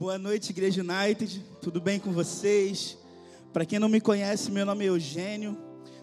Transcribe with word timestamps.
Boa 0.00 0.16
noite, 0.16 0.48
Igreja 0.48 0.80
United. 0.80 1.44
Tudo 1.60 1.78
bem 1.78 2.00
com 2.00 2.10
vocês? 2.10 2.96
Para 3.52 3.66
quem 3.66 3.78
não 3.78 3.86
me 3.86 4.00
conhece, 4.00 4.50
meu 4.50 4.64
nome 4.64 4.86
é 4.86 4.88
Eugênio. 4.88 5.54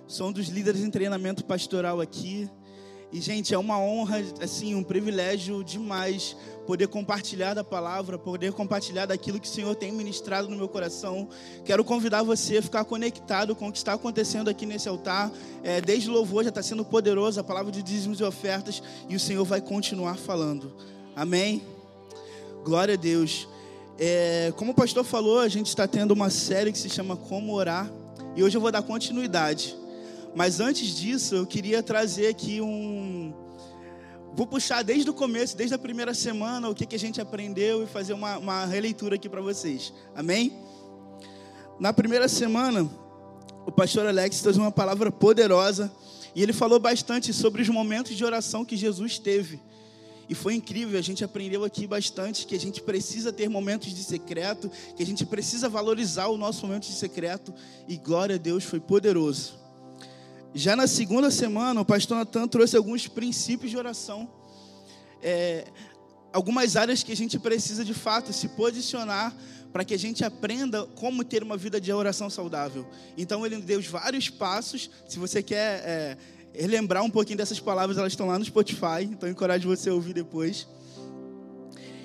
Sou 0.07 0.27
um 0.27 0.31
dos 0.31 0.49
líderes 0.49 0.81
em 0.81 0.91
treinamento 0.91 1.43
pastoral 1.43 1.99
aqui. 1.99 2.47
E, 3.11 3.19
gente, 3.19 3.55
é 3.55 3.57
uma 3.57 3.79
honra, 3.79 4.17
assim, 4.39 4.75
um 4.75 4.83
privilégio 4.83 5.63
demais 5.63 6.37
poder 6.67 6.87
compartilhar 6.89 7.55
da 7.55 7.63
palavra, 7.63 8.19
poder 8.19 8.53
compartilhar 8.53 9.07
daquilo 9.07 9.39
que 9.39 9.47
o 9.47 9.51
Senhor 9.51 9.73
tem 9.73 9.91
ministrado 9.91 10.47
no 10.47 10.55
meu 10.55 10.69
coração. 10.69 11.27
Quero 11.65 11.83
convidar 11.83 12.21
você 12.21 12.57
a 12.57 12.61
ficar 12.61 12.85
conectado 12.85 13.55
com 13.55 13.67
o 13.67 13.71
que 13.71 13.79
está 13.79 13.93
acontecendo 13.93 14.47
aqui 14.47 14.67
nesse 14.67 14.87
altar. 14.87 15.31
É, 15.63 15.81
desde 15.81 16.07
louvor 16.07 16.43
já 16.43 16.49
está 16.49 16.61
sendo 16.61 16.85
poderoso 16.85 17.39
a 17.39 17.43
palavra 17.43 17.71
de 17.71 17.81
dízimos 17.81 18.19
e 18.19 18.23
ofertas 18.23 18.79
e 19.09 19.15
o 19.15 19.19
Senhor 19.19 19.43
vai 19.43 19.59
continuar 19.59 20.17
falando. 20.17 20.71
Amém? 21.15 21.63
Glória 22.63 22.93
a 22.93 22.97
Deus. 22.97 23.47
É, 23.99 24.53
como 24.55 24.71
o 24.71 24.75
pastor 24.75 25.03
falou, 25.03 25.39
a 25.39 25.47
gente 25.47 25.67
está 25.67 25.87
tendo 25.87 26.11
uma 26.11 26.29
série 26.29 26.71
que 26.71 26.77
se 26.77 26.89
chama 26.89 27.15
Como 27.15 27.53
Orar 27.53 27.91
e 28.35 28.43
hoje 28.43 28.55
eu 28.55 28.61
vou 28.61 28.71
dar 28.71 28.83
continuidade. 28.83 29.75
Mas 30.35 30.59
antes 30.59 30.95
disso, 30.95 31.33
eu 31.33 31.47
queria 31.47 31.81
trazer 31.81 32.27
aqui 32.27 32.61
um. 32.61 33.33
Vou 34.35 34.45
puxar 34.45 34.83
desde 34.83 35.09
o 35.09 35.13
começo, 35.13 35.57
desde 35.57 35.73
a 35.73 35.79
primeira 35.79 36.13
semana, 36.13 36.69
o 36.69 36.75
que, 36.75 36.85
que 36.85 36.95
a 36.95 36.99
gente 36.99 37.19
aprendeu 37.19 37.81
e 37.81 37.87
fazer 37.87 38.13
uma, 38.13 38.37
uma 38.37 38.65
releitura 38.65 39.15
aqui 39.15 39.27
para 39.27 39.41
vocês. 39.41 39.91
Amém? 40.15 40.53
Na 41.79 41.91
primeira 41.91 42.27
semana, 42.27 42.87
o 43.65 43.71
pastor 43.71 44.05
Alex 44.05 44.41
trouxe 44.41 44.59
uma 44.59 44.71
palavra 44.71 45.11
poderosa 45.11 45.91
e 46.35 46.43
ele 46.43 46.53
falou 46.53 46.79
bastante 46.79 47.33
sobre 47.33 47.63
os 47.63 47.69
momentos 47.69 48.15
de 48.15 48.23
oração 48.23 48.63
que 48.63 48.77
Jesus 48.77 49.17
teve. 49.17 49.59
E 50.29 50.35
foi 50.35 50.55
incrível, 50.55 50.99
a 50.99 51.01
gente 51.01 51.23
aprendeu 51.23 51.63
aqui 51.63 51.87
bastante 51.87 52.45
que 52.45 52.55
a 52.55 52.59
gente 52.59 52.81
precisa 52.81 53.31
ter 53.31 53.49
momentos 53.49 53.93
de 53.93 54.03
secreto, 54.03 54.69
que 54.95 55.01
a 55.01 55.05
gente 55.05 55.25
precisa 55.25 55.69
valorizar 55.69 56.27
o 56.27 56.37
nosso 56.37 56.65
momento 56.65 56.87
de 56.87 56.93
secreto, 56.93 57.53
e 57.87 57.95
glória 57.95 58.35
a 58.35 58.37
Deus, 58.37 58.63
foi 58.63 58.79
poderoso. 58.79 59.57
Já 60.53 60.75
na 60.75 60.87
segunda 60.87 61.31
semana, 61.31 61.79
o 61.79 61.85
pastor 61.85 62.17
Natan 62.17 62.47
trouxe 62.47 62.75
alguns 62.75 63.07
princípios 63.07 63.71
de 63.71 63.77
oração, 63.77 64.29
é, 65.21 65.65
algumas 66.33 66.75
áreas 66.75 67.03
que 67.03 67.11
a 67.11 67.15
gente 67.15 67.39
precisa 67.39 67.85
de 67.85 67.93
fato 67.93 68.33
se 68.33 68.49
posicionar 68.49 69.33
para 69.71 69.85
que 69.85 69.93
a 69.93 69.99
gente 69.99 70.23
aprenda 70.23 70.85
como 70.95 71.23
ter 71.23 71.43
uma 71.43 71.55
vida 71.55 71.79
de 71.79 71.91
oração 71.93 72.29
saudável. 72.29 72.87
Então, 73.17 73.45
ele 73.45 73.57
deu 73.57 73.81
vários 73.81 74.29
passos. 74.29 74.89
Se 75.07 75.19
você 75.19 75.43
quer 75.43 75.83
é, 75.85 76.17
relembrar 76.57 77.03
um 77.03 77.09
pouquinho 77.09 77.37
dessas 77.37 77.59
palavras, 77.59 77.97
elas 77.97 78.13
estão 78.13 78.27
lá 78.27 78.39
no 78.39 78.45
Spotify, 78.45 79.03
então 79.03 79.29
encorajo 79.29 79.67
você 79.69 79.89
a 79.89 79.93
ouvir 79.93 80.13
depois. 80.13 80.67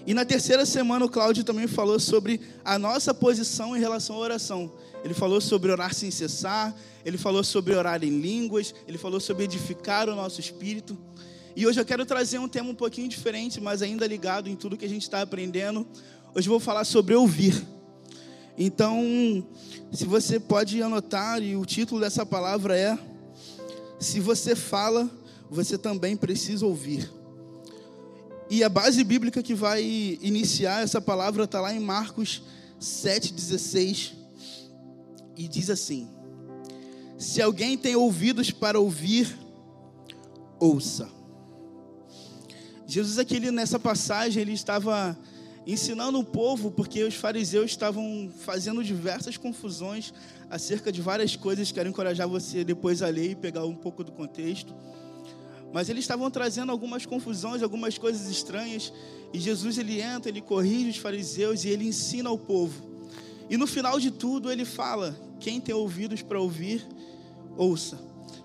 E 0.07 0.13
na 0.13 0.25
terceira 0.25 0.67
semana, 0.67 1.05
o 1.05 1.09
Cláudio 1.09 1.45
também 1.45 1.67
falou 1.67 1.99
sobre 1.99 2.41
a 2.65 2.79
nossa 2.79 3.15
posição 3.15 3.77
em 3.77 3.81
relação 3.81 4.17
à 4.17 4.19
oração. 4.19 4.73
Ele 5.05 5.15
falou 5.15 5.41
sobre 5.41 5.71
orar 5.71 5.95
sem 5.95 6.11
cessar, 6.11 6.75
ele 7.05 7.17
falou 7.17 7.43
sobre 7.43 7.75
orar 7.75 8.03
em 8.03 8.21
línguas, 8.21 8.75
ele 8.87 8.99
falou 8.99 9.21
sobre 9.21 9.45
edificar 9.45 10.09
o 10.09 10.17
nosso 10.17 10.41
espírito. 10.41 10.99
E 11.55 11.67
hoje 11.67 11.81
eu 11.81 11.85
quero 11.85 12.05
trazer 12.05 12.39
um 12.39 12.49
tema 12.49 12.71
um 12.71 12.75
pouquinho 12.75 13.09
diferente, 13.09 13.61
mas 13.61 13.81
ainda 13.81 14.07
ligado 14.07 14.49
em 14.49 14.57
tudo 14.57 14.77
que 14.77 14.85
a 14.85 14.89
gente 14.89 15.03
está 15.03 15.23
aprendendo. 15.23 15.87
Hoje 16.35 16.49
eu 16.49 16.51
vou 16.51 16.61
falar 16.61 16.85
sobre 16.85 17.15
ouvir. 17.15 17.65
Então, 18.59 19.47
se 19.93 20.05
você 20.05 20.39
pode 20.41 20.83
anotar, 20.83 21.43
e 21.43 21.57
o 21.57 21.65
título 21.65 22.01
dessa 22.01 22.27
palavra 22.27 22.77
é 22.77 22.99
se 24.03 24.21
você 24.21 24.57
fala, 24.57 25.11
você 25.51 25.79
também 25.79 26.17
precisa 26.17 26.67
ouvir. 26.67 27.11
E 28.51 28.63
a 28.63 28.69
base 28.69 29.03
bíblica 29.03 29.43
que 29.43 29.55
vai 29.55 29.83
iniciar 30.21 30.83
essa 30.83 31.01
palavra 31.01 31.45
está 31.45 31.61
lá 31.61 31.73
em 31.73 31.81
Marcos 31.81 32.43
7,16 32.81 34.13
e 35.37 35.49
diz 35.49 35.71
assim: 35.71 36.09
Se 37.17 37.41
alguém 37.41 37.79
tem 37.79 37.97
ouvidos 37.97 38.51
para 38.51 38.79
ouvir, 38.79 39.39
ouça. 40.59 41.09
Jesus, 42.87 43.19
aqui 43.19 43.41
nessa 43.41 43.79
passagem, 43.79 44.43
ele 44.43 44.53
estava 44.53 45.19
ensinando 45.67 46.19
o 46.19 46.25
povo, 46.25 46.71
porque 46.71 47.03
os 47.05 47.15
fariseus 47.15 47.71
estavam 47.71 48.31
fazendo 48.41 48.83
diversas 48.83 49.37
confusões 49.37 50.13
acerca 50.51 50.91
de 50.91 51.01
várias 51.01 51.37
coisas. 51.37 51.71
Quero 51.71 51.89
encorajar 51.89 52.29
você 52.29 52.65
depois 52.65 53.03
a 53.03 53.09
ler 53.09 53.31
e 53.31 53.35
pegar 53.35 53.65
um 53.65 53.75
pouco 53.75 54.03
do 54.03 54.13
contexto. 54.13 54.75
Mas 55.73 55.89
eles 55.89 56.05
estavam 56.05 56.31
trazendo 56.31 56.71
algumas 56.71 57.07
confusões, 57.07 57.63
algumas 57.63 57.97
coisas 57.97 58.29
estranhas. 58.29 58.93
E 59.33 59.39
Jesus 59.39 59.79
ele 59.79 60.01
entra, 60.01 60.31
ele 60.31 60.43
corrige 60.43 60.91
os 60.91 60.97
fariseus 60.99 61.65
e 61.65 61.69
ele 61.69 61.87
ensina 61.87 62.29
ao 62.29 62.37
povo. 62.37 62.93
E 63.49 63.57
no 63.57 63.67
final 63.67 63.99
de 63.99 64.11
tudo 64.11 64.51
ele 64.51 64.65
fala: 64.65 65.17
quem 65.41 65.61
tem 65.61 65.75
ouvidos 65.75 66.23
para 66.23 66.41
ouvir, 66.41 66.87
ouça. 67.57 67.99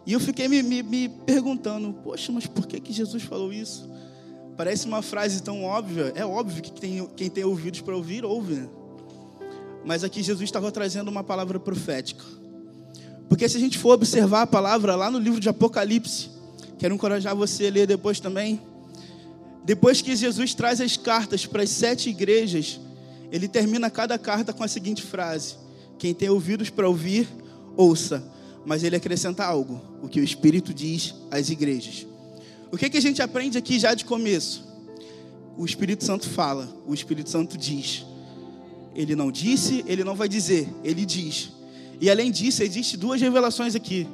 E 0.06 0.14
eu 0.14 0.20
fiquei 0.22 0.48
me, 0.48 0.64
me, 0.64 0.82
me 0.82 1.10
perguntando: 1.10 1.94
poxa, 2.04 2.32
mas 2.32 2.48
por 2.48 2.66
que, 2.66 2.80
que 2.80 2.94
Jesus 2.94 3.24
falou 3.24 3.52
isso? 3.52 3.90
Parece 4.58 4.88
uma 4.88 5.04
frase 5.04 5.44
tão 5.44 5.64
óbvia. 5.64 6.12
É 6.16 6.26
óbvio 6.26 6.64
que 6.64 6.72
tem, 6.72 7.08
quem 7.16 7.30
tem 7.30 7.44
ouvidos 7.44 7.80
para 7.80 7.96
ouvir, 7.96 8.26
ouve. 8.26 8.56
Né? 8.56 8.70
Mas 9.86 10.04
aqui 10.04 10.24
Jesus 10.24 10.44
estava 10.44 10.72
trazendo 10.72 11.10
uma 11.10 11.24
palavra 11.24 11.60
profética. 11.60 12.26
Porque 13.30 13.48
se 13.48 13.56
a 13.56 13.60
gente 13.60 13.78
for 13.78 13.94
observar 13.94 14.42
a 14.42 14.48
palavra 14.48 14.96
lá 14.96 15.12
no 15.12 15.20
livro 15.20 15.40
de 15.40 15.48
Apocalipse, 15.48 16.30
quero 16.80 16.96
encorajar 16.96 17.36
você 17.36 17.68
a 17.68 17.72
ler 17.72 17.86
depois 17.86 18.20
também. 18.20 18.60
Depois 19.64 20.02
que 20.02 20.16
Jesus 20.16 20.56
traz 20.56 20.82
as 20.82 20.98
cartas 20.98 21.46
para 21.46 21.62
as 21.62 21.70
sete 21.70 22.10
igrejas, 22.10 22.80
ele 23.32 23.48
termina 23.48 23.90
cada 23.92 24.18
carta 24.18 24.54
com 24.54 24.64
a 24.64 24.68
seguinte 24.68 25.04
frase: 25.04 25.56
Quem 26.00 26.14
tem 26.14 26.30
ouvidos 26.30 26.70
para 26.70 26.88
ouvir, 26.88 27.28
ouça. 27.76 28.24
Mas 28.66 28.84
ele 28.84 28.96
acrescenta 28.96 29.46
algo: 29.46 29.82
o 30.02 30.08
que 30.08 30.20
o 30.20 30.24
Espírito 30.24 30.74
diz 30.74 31.14
às 31.30 31.50
igrejas. 31.50 32.08
O 32.72 32.78
que, 32.78 32.90
que 32.90 32.98
a 32.98 33.02
gente 33.02 33.22
aprende 33.22 33.58
aqui 33.58 33.80
já 33.80 33.94
de 33.94 34.04
começo? 34.04 34.68
O 35.58 35.66
Espírito 35.66 36.04
Santo 36.04 36.30
fala, 36.30 36.70
o 36.86 36.94
Espírito 36.94 37.30
Santo 37.30 37.58
diz. 37.58 38.06
Ele 38.94 39.16
não 39.16 39.32
disse, 39.32 39.84
ele 39.88 40.04
não 40.04 40.16
vai 40.16 40.28
dizer, 40.28 40.68
ele 40.84 41.06
diz. 41.06 41.52
E 42.00 42.10
além 42.10 42.32
disso, 42.32 42.64
existe 42.64 42.98
duas 42.98 43.22
revelações 43.22 43.76
aqui. 43.76 44.08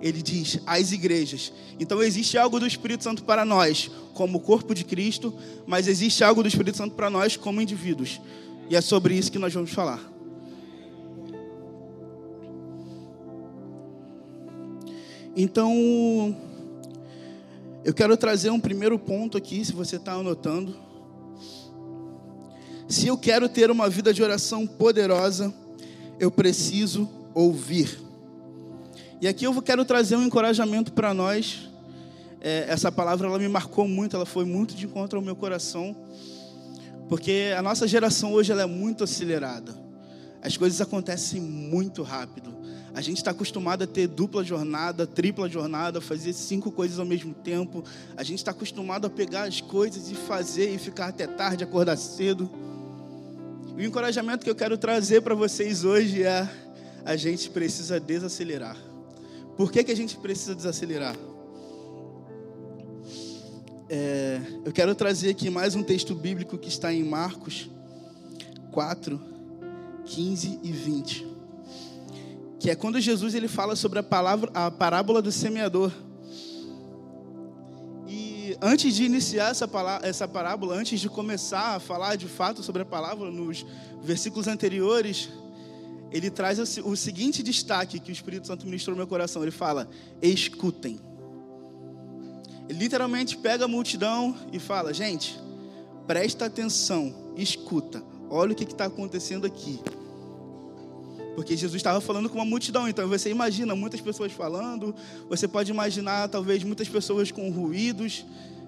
Ele 0.00 0.22
diz 0.22 0.58
às 0.66 0.92
igrejas. 0.92 1.52
Então 1.78 2.02
existe 2.02 2.36
algo 2.36 2.58
do 2.58 2.66
Espírito 2.66 3.04
Santo 3.04 3.24
para 3.24 3.44
nós, 3.44 3.90
como 4.12 4.40
corpo 4.40 4.74
de 4.74 4.84
Cristo, 4.84 5.34
mas 5.66 5.88
existe 5.88 6.24
algo 6.24 6.42
do 6.42 6.48
Espírito 6.48 6.76
Santo 6.76 6.94
para 6.94 7.10
nós 7.10 7.36
como 7.36 7.60
indivíduos. 7.60 8.20
E 8.68 8.76
é 8.76 8.80
sobre 8.80 9.14
isso 9.14 9.30
que 9.30 9.38
nós 9.38 9.52
vamos 9.52 9.70
falar. 9.70 10.00
Então, 15.36 16.36
eu 17.84 17.92
quero 17.92 18.16
trazer 18.16 18.48
um 18.50 18.58
primeiro 18.58 18.98
ponto 18.98 19.36
aqui, 19.36 19.62
se 19.62 19.72
você 19.72 19.96
está 19.96 20.14
anotando. 20.14 20.74
Se 22.88 23.06
eu 23.08 23.18
quero 23.18 23.46
ter 23.48 23.70
uma 23.70 23.90
vida 23.90 24.12
de 24.12 24.22
oração 24.22 24.66
poderosa, 24.66 25.52
eu 26.18 26.30
preciso 26.30 27.08
ouvir. 27.34 28.00
E 29.20 29.28
aqui 29.28 29.44
eu 29.44 29.62
quero 29.62 29.84
trazer 29.84 30.16
um 30.16 30.22
encorajamento 30.22 30.92
para 30.92 31.12
nós. 31.12 31.68
É, 32.40 32.64
essa 32.68 32.90
palavra 32.90 33.28
ela 33.28 33.38
me 33.38 33.48
marcou 33.48 33.86
muito, 33.86 34.16
ela 34.16 34.26
foi 34.26 34.44
muito 34.46 34.74
de 34.74 34.86
encontro 34.86 35.18
ao 35.18 35.24
meu 35.24 35.36
coração, 35.36 35.96
porque 37.08 37.54
a 37.56 37.62
nossa 37.62 37.86
geração 37.88 38.32
hoje 38.32 38.52
ela 38.52 38.62
é 38.62 38.66
muito 38.66 39.04
acelerada. 39.04 39.74
As 40.42 40.56
coisas 40.56 40.80
acontecem 40.80 41.40
muito 41.40 42.02
rápido. 42.02 42.54
A 42.94 43.00
gente 43.00 43.16
está 43.16 43.32
acostumado 43.32 43.82
a 43.82 43.86
ter 43.88 44.06
dupla 44.06 44.44
jornada, 44.44 45.04
tripla 45.04 45.48
jornada, 45.48 46.00
fazer 46.00 46.32
cinco 46.32 46.70
coisas 46.70 47.00
ao 47.00 47.04
mesmo 47.04 47.34
tempo. 47.34 47.82
A 48.16 48.22
gente 48.22 48.38
está 48.38 48.52
acostumado 48.52 49.04
a 49.04 49.10
pegar 49.10 49.48
as 49.48 49.60
coisas 49.60 50.12
e 50.12 50.14
fazer 50.14 50.72
e 50.72 50.78
ficar 50.78 51.08
até 51.08 51.26
tarde, 51.26 51.64
acordar 51.64 51.96
cedo. 51.96 52.48
O 53.76 53.82
encorajamento 53.82 54.44
que 54.44 54.50
eu 54.50 54.54
quero 54.54 54.78
trazer 54.78 55.22
para 55.22 55.34
vocês 55.34 55.84
hoje 55.84 56.22
é: 56.22 56.48
a 57.04 57.16
gente 57.16 57.50
precisa 57.50 57.98
desacelerar. 57.98 58.76
Por 59.56 59.72
que, 59.72 59.82
que 59.82 59.90
a 59.90 59.96
gente 59.96 60.16
precisa 60.16 60.54
desacelerar? 60.54 61.16
É, 63.88 64.40
eu 64.64 64.72
quero 64.72 64.94
trazer 64.94 65.30
aqui 65.30 65.50
mais 65.50 65.74
um 65.74 65.82
texto 65.82 66.14
bíblico 66.14 66.56
que 66.56 66.68
está 66.68 66.92
em 66.92 67.02
Marcos 67.02 67.68
4, 68.70 69.20
15 70.04 70.60
e 70.62 70.70
20 70.70 71.33
que 72.64 72.70
é 72.70 72.74
quando 72.74 72.98
Jesus 72.98 73.34
ele 73.34 73.46
fala 73.46 73.76
sobre 73.76 73.98
a 73.98 74.02
palavra, 74.02 74.50
a 74.54 74.70
parábola 74.70 75.20
do 75.20 75.30
semeador. 75.30 75.92
E 78.08 78.56
antes 78.58 78.94
de 78.94 79.04
iniciar 79.04 79.50
essa, 79.50 79.68
palavra, 79.68 80.08
essa 80.08 80.26
parábola, 80.26 80.74
antes 80.74 80.98
de 80.98 81.10
começar 81.10 81.76
a 81.76 81.78
falar 81.78 82.16
de 82.16 82.26
fato 82.26 82.62
sobre 82.62 82.80
a 82.80 82.84
palavra, 82.86 83.30
nos 83.30 83.66
versículos 84.02 84.48
anteriores, 84.48 85.28
ele 86.10 86.30
traz 86.30 86.58
o, 86.78 86.96
seguinte 86.96 87.42
destaque 87.42 88.00
que 88.00 88.10
o 88.10 88.14
Espírito 88.14 88.46
Santo 88.46 88.64
ministrou 88.64 88.94
no 88.94 88.98
meu 88.98 89.06
coração. 89.06 89.42
Ele 89.42 89.50
fala: 89.50 89.86
escutem. 90.22 90.98
Ele 92.66 92.78
literalmente 92.78 93.36
pega 93.36 93.66
a 93.66 93.68
multidão 93.68 94.34
e 94.50 94.58
fala: 94.58 94.94
gente, 94.94 95.38
presta 96.06 96.46
atenção, 96.46 97.34
escuta, 97.36 98.02
Olha 98.30 98.52
o 98.52 98.54
que 98.54 98.64
está 98.64 98.86
acontecendo 98.86 99.46
aqui. 99.46 99.78
Porque 101.34 101.56
Jesus 101.56 101.76
estava 101.76 102.00
falando 102.00 102.28
com 102.28 102.36
uma 102.36 102.44
multidão, 102.44 102.88
então 102.88 103.08
você 103.08 103.30
imagina 103.30 103.74
muitas 103.74 104.00
pessoas 104.00 104.32
falando, 104.32 104.94
você 105.28 105.48
pode 105.48 105.70
imaginar 105.70 106.28
talvez 106.28 106.62
muitas 106.62 106.88
pessoas 106.88 107.30
com 107.30 107.50
ruídos, 107.50 108.24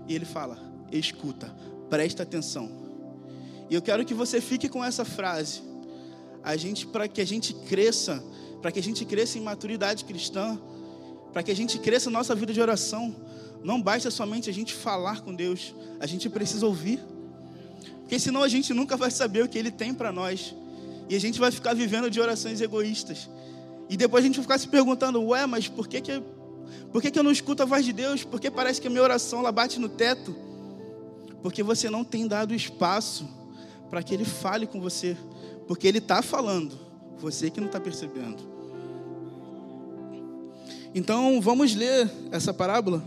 e 0.08 0.14
ele 0.14 0.24
fala: 0.24 0.58
escuta, 0.90 1.54
presta 1.88 2.22
atenção. 2.22 2.70
E 3.70 3.74
eu 3.74 3.82
quero 3.82 4.04
que 4.04 4.14
você 4.14 4.40
fique 4.40 4.68
com 4.68 4.84
essa 4.84 5.04
frase. 5.04 5.62
A 6.42 6.56
gente 6.56 6.86
para 6.86 7.08
que 7.08 7.20
a 7.20 7.24
gente 7.24 7.52
cresça, 7.52 8.22
para 8.62 8.70
que 8.70 8.78
a 8.78 8.82
gente 8.82 9.04
cresça 9.04 9.38
em 9.38 9.40
maturidade 9.40 10.04
cristã, 10.04 10.58
para 11.32 11.42
que 11.42 11.50
a 11.50 11.56
gente 11.56 11.78
cresça 11.78 12.08
nossa 12.08 12.34
vida 12.34 12.52
de 12.52 12.60
oração, 12.60 13.14
não 13.62 13.82
basta 13.82 14.10
somente 14.10 14.48
a 14.48 14.52
gente 14.52 14.72
falar 14.72 15.22
com 15.22 15.34
Deus, 15.34 15.74
a 15.98 16.06
gente 16.06 16.28
precisa 16.28 16.64
ouvir. 16.66 17.00
Porque 18.00 18.19
senão 18.20 18.42
a 18.42 18.48
gente 18.48 18.72
nunca 18.72 18.96
vai 18.96 19.10
saber 19.10 19.42
o 19.42 19.48
que 19.48 19.58
ele 19.58 19.70
tem 19.70 19.92
para 19.92 20.12
nós. 20.12 20.54
E 21.08 21.14
a 21.14 21.20
gente 21.20 21.38
vai 21.38 21.50
ficar 21.50 21.75
vivendo 21.75 22.11
de 22.11 22.20
orações 22.20 22.61
egoístas. 22.61 23.29
E 23.88 23.97
depois 23.97 24.25
a 24.25 24.26
gente 24.26 24.37
vai 24.37 24.43
ficar 24.43 24.58
se 24.58 24.69
perguntando, 24.69 25.23
ué, 25.23 25.47
mas 25.47 25.69
por 25.69 25.87
que, 25.87 26.00
que, 26.00 26.23
por 26.93 27.00
que, 27.00 27.11
que 27.11 27.19
eu 27.19 27.23
não 27.23 27.31
escuto 27.31 27.62
a 27.62 27.67
voz 27.67 27.85
de 27.85 27.93
Deus? 27.93 28.25
Porque 28.25 28.50
parece 28.50 28.81
que 28.81 28.87
a 28.87 28.91
minha 28.91 29.03
oração 29.03 29.38
ela 29.41 29.53
bate 29.53 29.79
no 29.79 29.88
teto. 29.88 30.35
Porque 31.43 31.62
você 31.62 31.88
não 31.88 32.03
tem 32.03 32.26
dado 32.26 32.55
espaço 32.55 33.29
para 33.88 34.03
que 34.03 34.12
Ele 34.12 34.25
fale 34.25 34.67
com 34.67 34.81
você. 34.81 35.17
Porque 35.69 35.87
Ele 35.87 35.99
está 35.99 36.23
falando, 36.23 36.76
você 37.19 37.50
que 37.50 37.61
não 37.61 37.69
está 37.69 37.81
percebendo. 37.81 38.56
Então 40.94 41.41
vamos 41.41 41.75
ler 41.75 42.11
essa 42.32 42.53
parábola. 42.53 43.05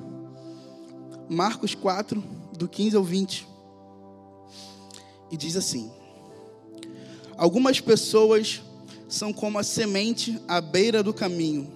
Marcos 1.28 1.75
4, 1.75 2.24
do 2.57 2.68
15 2.68 2.96
ao 2.96 3.04
20. 3.04 3.48
E 5.31 5.38
diz 5.38 5.56
assim: 5.56 5.92
Algumas 7.39 7.80
pessoas 7.80 8.62
são 9.07 9.31
como 9.31 9.57
a 9.57 9.63
semente 9.63 10.38
à 10.45 10.59
beira 10.59 11.01
do 11.01 11.13
caminho, 11.13 11.71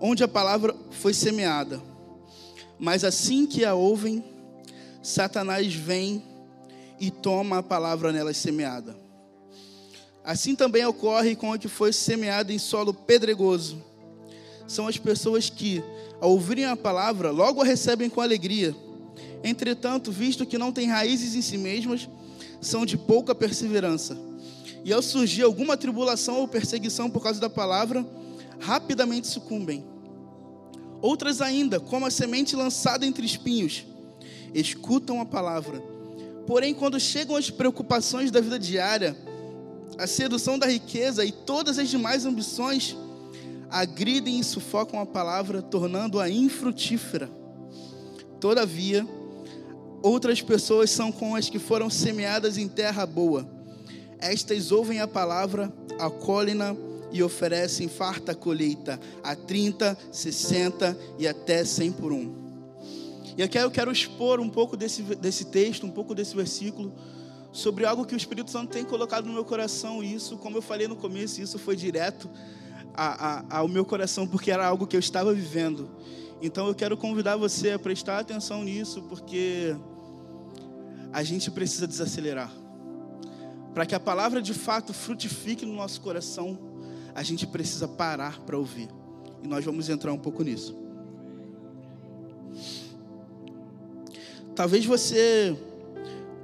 onde 0.00 0.24
a 0.24 0.28
palavra 0.28 0.74
foi 0.92 1.12
semeada. 1.12 1.78
Mas 2.78 3.04
assim 3.04 3.44
que 3.44 3.66
a 3.66 3.74
ouvem, 3.74 4.24
Satanás 5.02 5.74
vem 5.74 6.22
e 6.98 7.10
toma 7.10 7.58
a 7.58 7.62
palavra 7.62 8.14
nelas 8.14 8.38
semeada. 8.38 8.96
Assim 10.24 10.56
também 10.56 10.86
ocorre 10.86 11.36
com 11.36 11.52
a 11.52 11.58
que 11.58 11.68
foi 11.68 11.92
semeada 11.92 12.50
em 12.50 12.58
solo 12.58 12.94
pedregoso. 12.94 13.84
São 14.66 14.88
as 14.88 14.96
pessoas 14.96 15.50
que, 15.50 15.84
ao 16.18 16.30
ouvirem 16.30 16.64
a 16.64 16.74
palavra, 16.74 17.30
logo 17.30 17.60
a 17.60 17.64
recebem 17.66 18.08
com 18.08 18.22
alegria. 18.22 18.74
Entretanto, 19.44 20.10
visto 20.10 20.46
que 20.46 20.56
não 20.56 20.72
têm 20.72 20.88
raízes 20.88 21.34
em 21.34 21.42
si 21.42 21.58
mesmas, 21.58 22.08
são 22.58 22.86
de 22.86 22.96
pouca 22.96 23.34
perseverança 23.34 24.27
e 24.84 24.92
ao 24.92 25.02
surgir 25.02 25.42
alguma 25.42 25.76
tribulação 25.76 26.38
ou 26.38 26.48
perseguição 26.48 27.10
por 27.10 27.22
causa 27.22 27.40
da 27.40 27.50
palavra, 27.50 28.06
rapidamente 28.58 29.26
sucumbem. 29.26 29.84
Outras 31.00 31.40
ainda, 31.40 31.78
como 31.78 32.06
a 32.06 32.10
semente 32.10 32.56
lançada 32.56 33.06
entre 33.06 33.24
espinhos, 33.24 33.86
escutam 34.54 35.20
a 35.20 35.26
palavra. 35.26 35.80
Porém, 36.46 36.74
quando 36.74 36.98
chegam 36.98 37.36
as 37.36 37.50
preocupações 37.50 38.30
da 38.30 38.40
vida 38.40 38.58
diária, 38.58 39.16
a 39.96 40.06
sedução 40.06 40.58
da 40.58 40.66
riqueza 40.66 41.24
e 41.24 41.30
todas 41.30 41.78
as 41.78 41.88
demais 41.88 42.24
ambições, 42.24 42.96
agridem 43.70 44.40
e 44.40 44.44
sufocam 44.44 45.00
a 45.00 45.06
palavra, 45.06 45.60
tornando-a 45.60 46.28
infrutífera. 46.28 47.30
Todavia, 48.40 49.06
outras 50.02 50.40
pessoas 50.40 50.90
são 50.90 51.12
com 51.12 51.36
as 51.36 51.50
que 51.50 51.58
foram 51.58 51.90
semeadas 51.90 52.56
em 52.56 52.68
terra 52.68 53.04
boa 53.04 53.57
estas 54.20 54.72
ouvem 54.72 55.00
a 55.00 55.08
palavra, 55.08 55.72
acolhem-na 55.98 56.74
e 57.10 57.22
oferecem 57.22 57.88
farta 57.88 58.34
colheita 58.34 59.00
a 59.22 59.34
30, 59.34 59.96
60 60.12 60.98
e 61.18 61.26
até 61.26 61.64
100 61.64 61.92
por 61.92 62.12
um. 62.12 62.48
E 63.36 63.42
aqui 63.42 63.56
eu 63.56 63.70
quero 63.70 63.92
expor 63.92 64.40
um 64.40 64.50
pouco 64.50 64.76
desse, 64.76 65.02
desse 65.02 65.44
texto, 65.46 65.86
um 65.86 65.90
pouco 65.90 66.14
desse 66.14 66.34
versículo, 66.34 66.92
sobre 67.52 67.84
algo 67.84 68.04
que 68.04 68.14
o 68.14 68.16
Espírito 68.16 68.50
Santo 68.50 68.72
tem 68.72 68.84
colocado 68.84 69.26
no 69.26 69.32
meu 69.32 69.44
coração. 69.44 70.02
E 70.02 70.12
isso, 70.12 70.36
como 70.38 70.56
eu 70.56 70.62
falei 70.62 70.88
no 70.88 70.96
começo, 70.96 71.40
isso 71.40 71.58
foi 71.58 71.76
direto 71.76 72.28
a, 72.94 73.38
a, 73.56 73.58
ao 73.58 73.68
meu 73.68 73.84
coração, 73.84 74.26
porque 74.26 74.50
era 74.50 74.66
algo 74.66 74.86
que 74.86 74.96
eu 74.96 75.00
estava 75.00 75.32
vivendo. 75.32 75.88
Então 76.42 76.66
eu 76.66 76.74
quero 76.74 76.96
convidar 76.96 77.36
você 77.36 77.70
a 77.70 77.78
prestar 77.78 78.18
atenção 78.18 78.64
nisso, 78.64 79.02
porque 79.02 79.76
a 81.12 81.22
gente 81.22 81.50
precisa 81.50 81.86
desacelerar. 81.86 82.52
Para 83.78 83.86
que 83.86 83.94
a 83.94 84.00
palavra 84.00 84.42
de 84.42 84.52
fato 84.52 84.92
frutifique 84.92 85.64
no 85.64 85.72
nosso 85.72 86.00
coração, 86.00 86.58
a 87.14 87.22
gente 87.22 87.46
precisa 87.46 87.86
parar 87.86 88.40
para 88.40 88.58
ouvir. 88.58 88.88
E 89.40 89.46
nós 89.46 89.64
vamos 89.64 89.88
entrar 89.88 90.12
um 90.12 90.18
pouco 90.18 90.42
nisso. 90.42 90.76
Talvez 94.52 94.84
você 94.84 95.56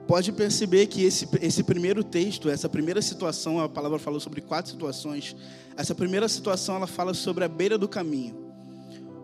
pode 0.07 0.31
perceber 0.31 0.87
que 0.87 1.03
esse, 1.03 1.29
esse 1.43 1.65
primeiro 1.65 2.05
texto, 2.05 2.49
essa 2.49 2.69
primeira 2.69 3.03
situação, 3.03 3.59
a 3.59 3.69
palavra 3.69 3.99
falou 3.99 4.21
sobre 4.21 4.41
quatro 4.41 4.71
situações. 4.71 5.35
Essa 5.77 5.93
primeira 5.93 6.29
situação, 6.29 6.77
ela 6.77 6.87
fala 6.87 7.15
sobre 7.15 7.43
a 7.43 7.49
beira 7.49 7.77
do 7.77 7.89
caminho. 7.89 8.45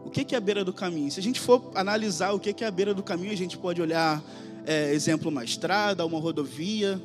O 0.04 0.10
que 0.10 0.34
é 0.34 0.36
a 0.36 0.40
beira 0.40 0.64
do 0.64 0.72
caminho? 0.72 1.12
Se 1.12 1.20
a 1.20 1.22
gente 1.22 1.38
for 1.38 1.70
analisar 1.76 2.32
o 2.32 2.40
que 2.40 2.64
é 2.64 2.66
a 2.66 2.72
beira 2.72 2.92
do 2.92 3.04
caminho, 3.04 3.32
a 3.32 3.36
gente 3.36 3.56
pode 3.56 3.80
olhar, 3.80 4.20
é, 4.66 4.92
exemplo, 4.92 5.30
uma 5.30 5.44
estrada, 5.44 6.04
uma 6.04 6.18
rodovia, 6.18 7.00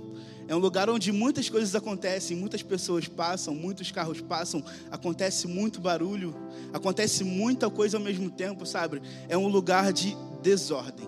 é 0.47 0.55
um 0.55 0.59
lugar 0.59 0.89
onde 0.89 1.11
muitas 1.11 1.49
coisas 1.49 1.73
acontecem, 1.73 2.37
muitas 2.37 2.61
pessoas 2.61 3.07
passam, 3.07 3.55
muitos 3.55 3.91
carros 3.91 4.21
passam, 4.21 4.63
acontece 4.91 5.47
muito 5.47 5.81
barulho, 5.81 6.35
acontece 6.71 7.23
muita 7.23 7.69
coisa 7.69 7.97
ao 7.97 8.03
mesmo 8.03 8.29
tempo, 8.29 8.65
sabe? 8.65 9.01
É 9.27 9.35
um 9.37 9.47
lugar 9.47 9.91
de 9.91 10.15
desordem. 10.43 11.07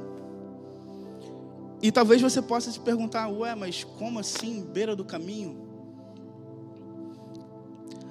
E 1.82 1.92
talvez 1.92 2.20
você 2.20 2.42
possa 2.42 2.72
se 2.72 2.80
perguntar, 2.80 3.28
ué, 3.28 3.54
mas 3.54 3.84
como 3.84 4.18
assim, 4.18 4.64
beira 4.64 4.96
do 4.96 5.06
caminho? 5.06 5.68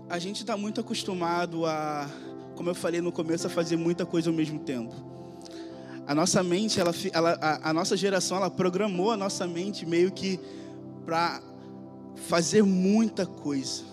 A 0.08 0.20
gente 0.20 0.42
está 0.42 0.56
muito 0.56 0.80
acostumado 0.80 1.66
a, 1.66 2.08
como 2.54 2.70
eu 2.70 2.74
falei 2.74 3.00
no 3.00 3.10
começo, 3.10 3.48
a 3.48 3.50
fazer 3.50 3.76
muita 3.76 4.06
coisa 4.06 4.30
ao 4.30 4.36
mesmo 4.36 4.60
tempo. 4.60 4.94
A 6.06 6.14
nossa 6.14 6.40
mente, 6.44 6.78
ela, 6.78 6.94
ela 7.12 7.32
a, 7.40 7.70
a 7.70 7.72
nossa 7.72 7.96
geração, 7.96 8.36
ela 8.36 8.48
programou 8.48 9.10
a 9.10 9.16
nossa 9.16 9.44
mente 9.48 9.84
meio 9.84 10.12
que 10.12 10.38
para 11.06 11.40
fazer 12.28 12.64
muita 12.64 13.24
coisa. 13.24 13.84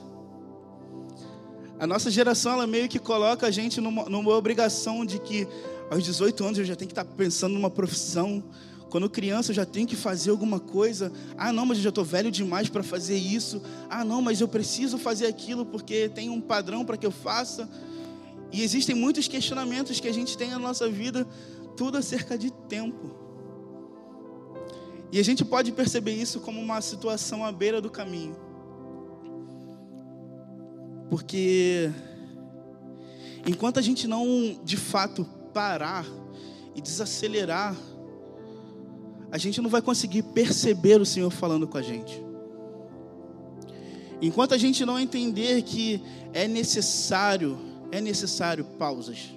A 1.80 1.86
nossa 1.86 2.10
geração, 2.10 2.54
ela 2.54 2.66
meio 2.66 2.90
que 2.90 2.98
coloca 2.98 3.46
a 3.46 3.52
gente 3.52 3.80
numa, 3.80 4.06
numa 4.06 4.32
obrigação 4.36 5.06
de 5.06 5.20
que 5.20 5.48
aos 5.92 6.04
18 6.04 6.44
anos 6.44 6.58
eu 6.58 6.66
já 6.66 6.76
tenho 6.76 6.88
que 6.88 7.00
estar 7.00 7.06
pensando 7.06 7.54
numa 7.54 7.70
profissão. 7.70 8.44
Quando 8.90 9.10
criança 9.10 9.52
eu 9.52 9.56
já 9.56 9.66
tenho 9.66 9.88
que 9.88 9.96
fazer 9.96 10.32
alguma 10.32 10.60
coisa. 10.60 11.12
Ah, 11.38 11.54
não, 11.54 11.66
mas 11.66 11.78
eu 11.78 11.84
já 11.84 11.90
estou 11.90 12.04
velho 12.04 12.32
demais 12.32 12.68
para 12.68 12.82
fazer 12.82 13.18
isso. 13.18 13.62
Ah, 13.90 14.04
não, 14.04 14.22
mas 14.22 14.42
eu 14.42 14.48
preciso 14.48 14.98
fazer 14.98 15.28
aquilo 15.28 15.66
porque 15.66 16.10
tem 16.10 16.30
um 16.30 16.42
padrão 16.42 16.84
para 16.84 16.98
que 16.98 17.06
eu 17.06 17.12
faça. 17.12 17.70
E 18.52 18.64
existem 18.64 18.96
muitos 18.96 19.28
questionamentos 19.28 20.00
que 20.00 20.08
a 20.08 20.14
gente 20.14 20.38
tem 20.38 20.50
na 20.50 20.60
nossa 20.60 20.90
vida, 20.90 21.28
tudo 21.76 21.98
acerca 21.98 22.38
de 22.38 22.52
tempo. 22.52 23.23
E 25.14 25.20
a 25.20 25.24
gente 25.24 25.46
pode 25.46 25.72
perceber 25.72 26.16
isso 26.16 26.40
como 26.40 26.60
uma 26.60 26.82
situação 26.82 27.46
à 27.46 27.52
beira 27.52 27.80
do 27.80 27.88
caminho. 27.88 28.36
Porque 31.08 31.92
enquanto 33.46 33.78
a 33.78 33.82
gente 33.84 34.08
não 34.08 34.60
de 34.64 34.76
fato 34.76 35.24
parar 35.54 36.04
e 36.74 36.82
desacelerar, 36.82 37.76
a 39.32 39.38
gente 39.38 39.62
não 39.62 39.70
vai 39.70 39.84
conseguir 39.84 40.24
perceber 40.24 41.00
o 41.00 41.06
Senhor 41.06 41.30
falando 41.30 41.68
com 41.68 41.78
a 41.78 41.84
gente. 41.84 42.20
Enquanto 44.20 44.56
a 44.56 44.58
gente 44.58 44.84
não 44.84 45.00
entender 45.00 45.62
que 45.62 46.02
é 46.34 46.48
necessário, 46.48 47.60
é 47.92 48.02
necessário 48.02 48.66
pausas. 48.80 49.30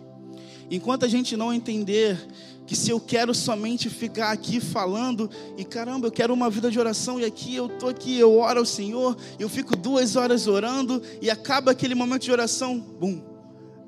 Enquanto 0.70 1.04
a 1.04 1.08
gente 1.08 1.36
não 1.36 1.52
entender 1.52 2.18
que 2.66 2.74
se 2.74 2.90
eu 2.90 2.98
quero 2.98 3.32
somente 3.32 3.88
ficar 3.88 4.32
aqui 4.32 4.60
falando 4.60 5.30
e 5.56 5.64
caramba, 5.64 6.08
eu 6.08 6.12
quero 6.12 6.34
uma 6.34 6.50
vida 6.50 6.70
de 6.70 6.78
oração 6.78 7.20
e 7.20 7.24
aqui 7.24 7.54
eu 7.54 7.68
tô 7.68 7.88
aqui, 7.88 8.18
eu 8.18 8.36
oro 8.38 8.58
ao 8.58 8.66
Senhor, 8.66 9.16
eu 9.38 9.48
fico 9.48 9.76
duas 9.76 10.16
horas 10.16 10.48
orando 10.48 11.00
e 11.22 11.30
acaba 11.30 11.70
aquele 11.70 11.94
momento 11.94 12.22
de 12.22 12.32
oração, 12.32 12.78
bum, 12.78 13.22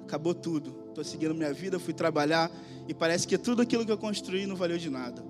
acabou 0.03 0.33
tudo. 0.33 0.77
Estou 0.89 1.03
seguindo 1.03 1.35
minha 1.35 1.53
vida, 1.53 1.79
fui 1.79 1.93
trabalhar 1.93 2.51
e 2.87 2.95
parece 2.95 3.27
que 3.27 3.37
tudo 3.37 3.63
aquilo 3.63 3.85
que 3.85 3.91
eu 3.91 3.99
construí 3.99 4.47
não 4.47 4.55
valeu 4.55 4.79
de 4.79 4.89
nada. 4.89 5.25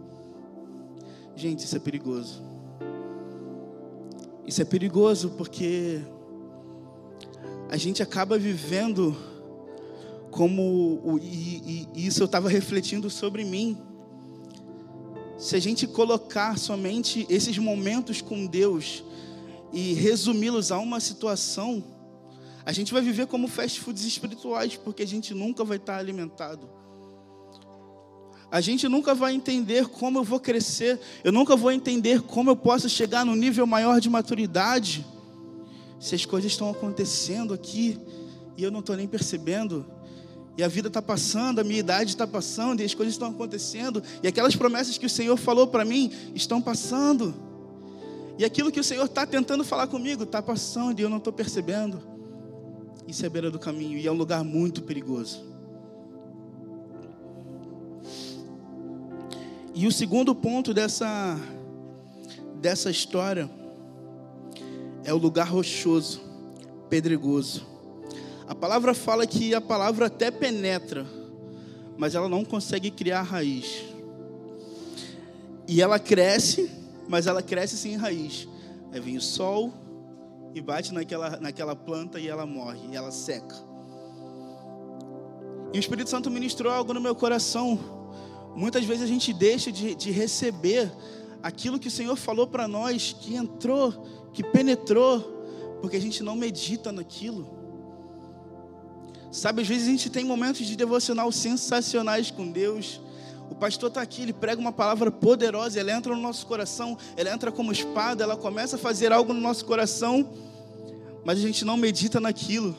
Gente, 1.35 1.65
isso 1.65 1.77
é 1.77 1.79
perigoso. 1.79 2.43
Isso 4.47 4.61
é 4.61 4.65
perigoso 4.65 5.31
porque 5.31 6.01
a 7.71 7.77
gente 7.77 8.03
acaba 8.03 8.39
vivendo 8.39 9.17
como 10.39 11.19
e, 11.21 11.89
e 11.93 12.07
isso 12.07 12.23
eu 12.23 12.27
estava 12.27 12.49
refletindo 12.49 13.11
sobre 13.11 13.43
mim. 13.43 13.77
Se 15.37 15.57
a 15.57 15.59
gente 15.59 15.85
colocar 15.85 16.57
somente 16.57 17.27
esses 17.29 17.59
momentos 17.59 18.23
com 18.23 18.47
Deus 18.47 19.03
e 19.73 19.95
resumi-los 19.95 20.71
a 20.71 20.79
uma 20.79 21.01
situação, 21.01 21.83
a 22.65 22.73
gente 22.73 22.93
vai 22.93 23.03
viver 23.03 23.27
como 23.27 23.49
fast 23.49 23.81
foods 23.81 24.05
espirituais, 24.05 24.77
porque 24.77 25.03
a 25.03 25.07
gente 25.07 25.35
nunca 25.35 25.65
vai 25.65 25.77
estar 25.77 25.99
alimentado. 25.99 26.71
A 28.49 28.61
gente 28.61 28.89
nunca 28.89 29.17
vai 29.17 29.35
entender 29.35 29.89
como 29.89 30.21
eu 30.21 30.25
vou 30.25 30.39
crescer, 30.39 31.01
eu 31.25 31.33
nunca 31.33 31.57
vou 31.57 31.73
entender 31.73 32.23
como 32.23 32.49
eu 32.49 32.57
posso 32.57 32.89
chegar 32.89 33.27
no 33.27 33.35
nível 33.35 33.67
maior 33.67 34.01
de 34.01 34.09
maturidade, 34.09 35.05
se 35.99 36.15
as 36.15 36.25
coisas 36.25 36.53
estão 36.53 36.71
acontecendo 36.71 37.53
aqui 37.53 37.99
e 38.57 38.63
eu 38.63 38.71
não 38.71 38.79
estou 38.79 38.97
nem 38.97 39.09
percebendo. 39.09 39.98
E 40.59 40.65
a 40.65 40.67
vida 40.67 40.89
está 40.89 41.01
passando, 41.01 41.61
a 41.61 41.65
minha 41.65 41.79
idade 41.79 42.11
está 42.11 42.27
passando, 42.27 42.81
e 42.81 42.85
as 42.85 42.93
coisas 42.93 43.15
estão 43.15 43.31
acontecendo, 43.31 44.03
e 44.21 44.27
aquelas 44.27 44.57
promessas 44.57 44.99
que 44.99 45.07
o 45.07 45.09
Senhor 45.09 45.37
falou 45.37 45.69
para 45.69 45.85
mim 45.85 46.13
estão 46.35 46.61
passando. 46.61 47.33
E 48.37 48.45
aquilo 48.45 48.73
que 48.73 48.81
o 48.81 48.85
Senhor 48.85 49.05
está 49.05 49.25
tentando 49.25 49.63
falar 49.63 49.87
comigo 49.87 50.25
está 50.25 50.43
passando 50.43 50.99
e 50.99 51.03
eu 51.03 51.09
não 51.09 51.19
estou 51.19 51.33
percebendo. 51.33 52.03
Isso 53.07 53.23
é 53.23 53.29
a 53.29 53.31
beira 53.31 53.53
do 53.53 53.59
caminho 53.59 53.99
e 53.99 54.07
é 54.09 54.11
um 54.11 54.17
lugar 54.17 54.43
muito 54.43 54.83
perigoso. 54.83 55.45
E 59.73 59.87
o 59.87 59.93
segundo 59.93 60.35
ponto 60.35 60.75
dessa, 60.75 61.39
dessa 62.61 62.91
história 62.91 63.49
é 65.05 65.15
o 65.15 65.19
lugar 65.19 65.47
rochoso, 65.49 66.21
pedregoso. 66.91 67.78
A 68.49 68.55
palavra 68.55 68.95
fala 68.95 69.27
que 69.27 69.55
a 69.55 69.61
palavra 69.61 70.07
até 70.07 70.31
penetra, 70.31 71.07
mas 71.99 72.15
ela 72.15 72.31
não 72.31 72.47
consegue 72.47 72.91
criar 72.91 73.21
raiz. 73.21 73.85
E 75.67 75.83
ela 75.83 75.99
cresce, 75.99 76.71
mas 77.07 77.27
ela 77.27 77.43
cresce 77.43 77.77
sem 77.77 77.95
raiz. 77.97 78.49
Aí 78.91 79.01
vem 79.01 79.19
o 79.19 79.21
sol 79.21 79.71
e 80.55 80.63
bate 80.63 80.95
naquela, 80.95 81.39
naquela 81.39 81.77
planta 81.77 82.19
e 82.19 82.27
ela 82.27 82.47
morre, 82.47 82.81
e 82.91 82.97
ela 82.97 83.11
seca. 83.11 83.55
E 85.75 85.77
o 85.77 85.81
Espírito 85.81 86.09
Santo 86.09 86.31
ministrou 86.31 86.73
algo 86.73 86.95
no 86.95 87.03
meu 87.03 87.15
coração. 87.15 87.79
Muitas 88.57 88.83
vezes 88.87 89.03
a 89.03 89.07
gente 89.07 89.31
deixa 89.35 89.71
de, 89.71 89.95
de 89.95 90.11
receber 90.11 90.91
aquilo 91.43 91.79
que 91.79 91.89
o 91.89 91.91
Senhor 91.91 92.17
falou 92.17 92.47
para 92.47 92.67
nós, 92.67 93.15
que 93.21 93.37
entrou, 93.37 93.93
que 94.33 94.43
penetrou, 94.43 95.21
porque 95.83 95.99
a 95.99 96.01
gente 96.01 96.23
não 96.23 96.35
medita 96.35 96.91
naquilo. 96.91 97.58
Sabe, 99.31 99.63
às 99.63 99.69
vezes 99.69 99.87
a 99.87 99.91
gente 99.91 100.11
tem 100.11 100.25
momentos 100.25 100.67
de 100.67 100.75
devocional 100.75 101.31
sensacionais 101.31 102.31
com 102.31 102.51
Deus. 102.51 103.01
O 103.51 103.55
pastor 103.55 103.89
está 103.89 104.03
aqui, 104.03 104.23
ele 104.23 104.33
prega 104.33 104.61
uma 104.61 104.73
palavra 104.73 105.11
poderosa, 105.11 105.81
ela 105.81 105.93
entra 105.93 106.15
no 106.15 106.21
nosso 106.21 106.47
coração, 106.47 106.97
ela 107.17 107.33
entra 107.33 107.51
como 107.51 107.73
espada, 107.73 108.25
ela 108.25 108.37
começa 108.37 108.77
a 108.77 108.79
fazer 108.79 109.13
algo 109.13 109.33
no 109.33 109.41
nosso 109.41 109.65
coração, 109.65 110.29
mas 111.25 111.39
a 111.39 111.43
gente 111.43 111.65
não 111.65 111.77
medita 111.77 112.21
naquilo. 112.21 112.77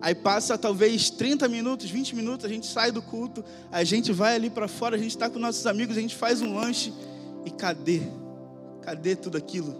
Aí 0.00 0.14
passa 0.14 0.58
talvez 0.58 1.10
30 1.10 1.48
minutos, 1.48 1.88
20 1.88 2.16
minutos, 2.16 2.44
a 2.44 2.48
gente 2.48 2.66
sai 2.66 2.90
do 2.90 3.00
culto, 3.00 3.44
a 3.70 3.84
gente 3.84 4.12
vai 4.12 4.34
ali 4.34 4.50
para 4.50 4.66
fora, 4.66 4.96
a 4.96 4.98
gente 4.98 5.10
está 5.10 5.30
com 5.30 5.38
nossos 5.38 5.66
amigos, 5.66 5.96
a 5.96 6.00
gente 6.00 6.16
faz 6.16 6.42
um 6.42 6.54
lanche 6.54 6.92
e 7.44 7.50
cadê? 7.50 8.02
Cadê 8.80 9.14
tudo 9.14 9.36
aquilo? 9.36 9.70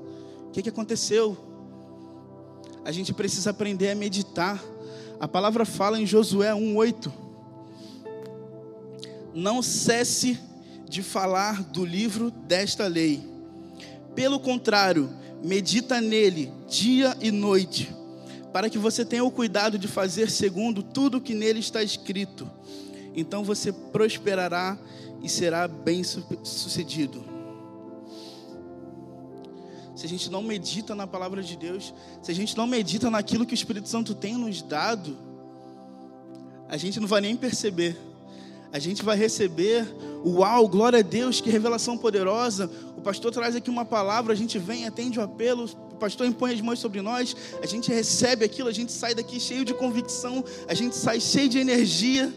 O 0.47 0.51
que, 0.53 0.63
que 0.63 0.69
aconteceu? 0.69 1.37
A 2.85 2.93
gente 2.93 3.13
precisa 3.13 3.51
aprender 3.51 3.91
a 3.91 3.95
meditar. 3.95 4.63
A 5.23 5.29
palavra 5.29 5.65
fala 5.65 6.01
em 6.01 6.05
Josué 6.05 6.53
1:8. 6.53 7.13
Não 9.33 9.63
cesse 9.63 10.37
de 10.89 11.01
falar 11.01 11.63
do 11.63 11.85
livro 11.85 12.29
desta 12.29 12.89
lei. 12.89 13.23
Pelo 14.17 14.41
contrário, 14.41 15.09
medita 15.41 16.01
nele 16.01 16.53
dia 16.69 17.17
e 17.21 17.31
noite, 17.31 17.95
para 18.53 18.69
que 18.69 18.79
você 18.79 19.05
tenha 19.05 19.23
o 19.23 19.31
cuidado 19.31 19.79
de 19.79 19.87
fazer 19.87 20.29
segundo 20.29 20.83
tudo 20.83 21.21
que 21.21 21.35
nele 21.35 21.61
está 21.61 21.85
escrito. 21.85 22.51
Então 23.15 23.45
você 23.45 23.71
prosperará 23.73 24.77
e 25.23 25.29
será 25.29 25.69
bem-sucedido 25.69 27.32
se 30.03 30.07
a 30.07 30.09
gente 30.09 30.33
não 30.33 30.43
medita 30.43 30.97
na 30.97 31.07
palavra 31.07 31.41
de 31.45 31.57
Deus, 31.57 31.95
se 32.21 32.33
a 32.33 32.35
gente 32.35 32.57
não 32.57 32.67
medita 32.67 33.09
naquilo 33.09 33.47
que 33.47 33.53
o 33.53 33.55
Espírito 33.55 33.89
Santo 33.89 34.17
tem 34.17 34.35
nos 34.35 34.61
dado, 34.61 35.17
a 36.69 36.77
gente 36.77 36.99
não 36.99 37.07
vai 37.07 37.21
nem 37.21 37.37
perceber. 37.37 37.97
A 38.73 38.81
gente 38.81 39.05
vai 39.05 39.17
receber, 39.17 39.87
uau, 40.27 40.67
glória 40.67 40.99
a 40.99 41.03
Deus, 41.03 41.41
que 41.41 41.49
revelação 41.49 41.97
poderosa. 41.97 42.69
O 42.97 43.01
pastor 43.01 43.31
traz 43.31 43.55
aqui 43.55 43.71
uma 43.71 43.85
palavra, 43.85 44.33
a 44.33 44.37
gente 44.37 44.59
vem, 44.59 44.89
atende 44.89 45.21
o 45.21 45.23
apelo, 45.23 45.67
o 45.67 45.95
pastor 45.95 46.27
impõe 46.27 46.53
as 46.53 46.61
mãos 46.61 46.81
sobre 46.81 47.01
nós, 47.01 47.37
a 47.63 47.67
gente 47.67 47.89
recebe 47.89 48.45
aquilo, 48.45 48.69
a 48.69 48.73
gente 48.73 48.91
sai 48.91 49.15
daqui 49.15 49.39
cheio 49.39 49.65
de 49.65 49.73
convicção, 49.73 50.45
a 50.67 50.75
gente 50.75 50.97
sai 50.97 51.21
cheio 51.21 51.49
de 51.49 51.61
energia. 51.61 52.35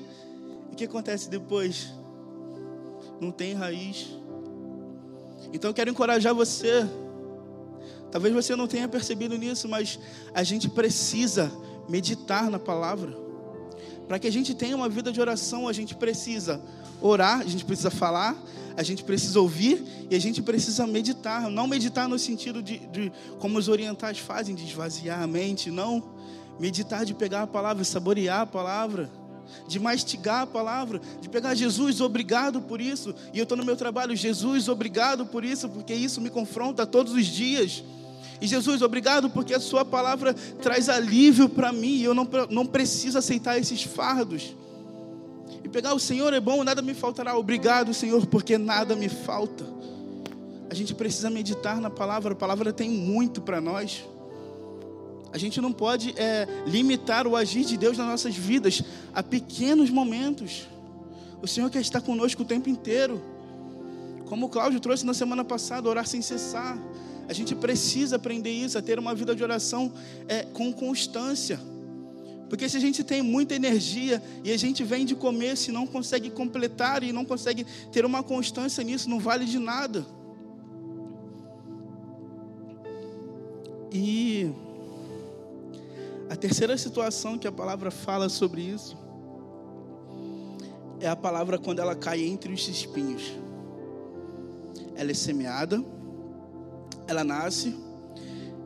E 0.70 0.74
o 0.74 0.76
que 0.76 0.84
acontece 0.84 1.32
depois? 1.32 1.88
Não 3.20 3.32
tem 3.32 3.56
raiz. 3.56 4.06
Então 5.52 5.72
eu 5.72 5.74
quero 5.74 5.90
encorajar 5.90 6.36
você 6.36 6.88
Talvez 8.16 8.34
você 8.34 8.56
não 8.56 8.66
tenha 8.66 8.88
percebido 8.88 9.38
nisso, 9.38 9.68
mas 9.68 10.00
a 10.34 10.42
gente 10.42 10.70
precisa 10.70 11.52
meditar 11.90 12.50
na 12.50 12.58
palavra. 12.58 13.14
Para 14.08 14.18
que 14.18 14.26
a 14.26 14.32
gente 14.32 14.56
tenha 14.56 14.74
uma 14.74 14.88
vida 14.88 15.12
de 15.12 15.20
oração, 15.20 15.68
a 15.68 15.74
gente 15.74 15.94
precisa 15.94 16.62
orar, 17.02 17.42
a 17.42 17.44
gente 17.44 17.66
precisa 17.66 17.92
falar, 17.92 18.42
a 18.78 18.84
gente 18.84 19.04
precisa 19.04 19.38
ouvir 19.42 19.84
e 20.10 20.16
a 20.16 20.20
gente 20.20 20.42
precisa 20.42 20.88
meditar. 20.88 21.50
Não 21.50 21.68
meditar 21.68 22.08
no 22.08 22.18
sentido 22.18 22.64
de, 22.64 22.78
de 22.88 23.12
como 23.38 23.60
os 23.60 23.68
orientais 23.68 24.18
fazem, 24.18 24.56
de 24.56 24.64
esvaziar 24.64 25.22
a 25.22 25.28
mente, 25.28 25.70
não. 25.70 26.02
Meditar 26.58 27.04
de 27.04 27.14
pegar 27.14 27.42
a 27.42 27.48
palavra, 27.48 27.84
saborear 27.84 28.44
a 28.44 28.46
palavra 28.46 29.12
de 29.68 29.80
mastigar 29.80 30.42
a 30.42 30.48
palavra, 30.48 31.00
de 31.22 31.30
pegar 31.30 31.54
Jesus, 31.54 32.02
obrigado 32.02 32.62
por 32.62 32.82
isso. 32.82 33.14
E 33.34 33.38
eu 33.38 33.44
estou 33.44 33.58
no 33.58 33.64
meu 33.64 33.76
trabalho, 33.76 34.16
Jesus, 34.16 34.68
obrigado 34.68 35.26
por 35.26 35.44
isso, 35.46 35.70
porque 35.70 35.94
isso 35.94 36.20
me 36.20 36.32
confronta 36.32 36.86
todos 36.86 37.14
os 37.14 37.26
dias. 37.26 37.84
E 38.42 38.48
Jesus, 38.48 38.82
obrigado 38.82 39.30
porque 39.30 39.54
a 39.54 39.60
Sua 39.60 39.86
palavra 39.86 40.34
traz 40.34 40.90
alívio 40.90 41.48
para 41.48 41.72
mim 41.72 41.96
e 41.96 42.04
eu 42.04 42.14
não, 42.14 42.28
não 42.50 42.66
preciso 42.66 43.18
aceitar 43.18 43.58
esses 43.58 43.84
fardos. 43.84 44.56
E 45.64 45.70
pegar 45.70 45.94
o 45.94 46.00
Senhor 46.00 46.34
é 46.34 46.40
bom, 46.40 46.64
nada 46.64 46.82
me 46.82 46.94
faltará. 46.94 47.38
Obrigado, 47.38 47.94
Senhor, 47.94 48.26
porque 48.28 48.58
nada 48.58 48.96
me 48.96 49.10
falta. 49.10 49.66
A 50.70 50.74
gente 50.74 50.94
precisa 50.94 51.30
meditar 51.30 51.80
na 51.80 51.90
palavra, 51.90 52.34
a 52.34 52.36
palavra 52.36 52.74
tem 52.74 52.90
muito 52.90 53.42
para 53.42 53.62
nós. 53.62 54.04
A 55.32 55.38
gente 55.38 55.60
não 55.60 55.72
pode 55.72 56.14
é, 56.18 56.48
limitar 56.66 57.28
o 57.28 57.36
agir 57.36 57.66
de 57.66 57.78
Deus 57.78 57.98
nas 57.98 58.08
nossas 58.08 58.36
vidas 58.36 58.82
a 59.14 59.22
pequenos 59.22 59.90
momentos. 59.90 60.68
O 61.42 61.48
Senhor 61.48 61.70
quer 61.70 61.82
estar 61.82 62.02
conosco 62.02 62.44
o 62.44 62.46
tempo 62.46 62.70
inteiro. 62.70 63.22
Como 64.26 64.46
o 64.46 64.50
Cláudio 64.50 64.80
trouxe 64.80 65.06
na 65.06 65.14
semana 65.14 65.44
passada, 65.44 65.90
orar 65.90 66.08
sem 66.08 66.22
cessar. 66.22 66.78
A 67.28 67.34
gente 67.34 67.56
precisa 67.56 68.18
aprender 68.18 68.52
isso, 68.52 68.78
a 68.78 68.82
ter 68.82 69.00
uma 69.00 69.16
vida 69.16 69.36
de 69.36 69.44
oração 69.44 69.92
é, 70.28 70.44
com 70.44 70.72
constância. 70.72 71.60
Porque 72.50 72.70
se 72.70 72.78
a 72.78 72.80
gente 72.80 73.04
tem 73.04 73.22
muita 73.22 73.56
energia 73.56 74.22
e 74.44 74.52
a 74.52 74.58
gente 74.58 74.84
vem 74.84 75.04
de 75.04 75.16
começo 75.16 75.70
e 75.70 75.74
não 75.74 75.88
consegue 75.88 76.30
completar 76.30 77.04
e 77.04 77.12
não 77.12 77.26
consegue 77.26 77.66
ter 77.92 78.06
uma 78.06 78.22
constância 78.22 78.84
nisso, 78.84 79.10
não 79.10 79.20
vale 79.20 79.46
de 79.46 79.58
nada. 79.58 80.06
E 83.92 84.52
a 86.30 86.36
terceira 86.36 86.78
situação 86.78 87.38
que 87.38 87.48
a 87.48 87.52
palavra 87.52 87.90
fala 87.90 88.30
sobre 88.30 88.62
isso 88.62 88.96
é 91.00 91.08
a 91.08 91.16
palavra 91.16 91.58
quando 91.58 91.80
ela 91.80 91.96
cai 91.96 92.24
entre 92.24 92.54
os 92.54 92.68
espinhos. 92.68 93.34
Ela 94.96 95.12
é 95.12 95.14
semeada 95.14 95.84
ela 97.08 97.24
nasce 97.24 97.76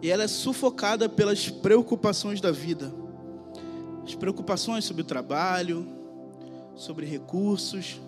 e 0.01 0.09
ela 0.09 0.23
é 0.23 0.27
sufocada 0.27 1.09
pelas 1.09 1.49
preocupações 1.49 2.39
da 2.39 2.51
vida. 2.51 2.93
As 4.03 4.15
preocupações 4.15 4.85
sobre 4.85 5.01
o 5.01 5.05
trabalho, 5.05 5.87
sobre 6.75 7.05
recursos, 7.05 7.99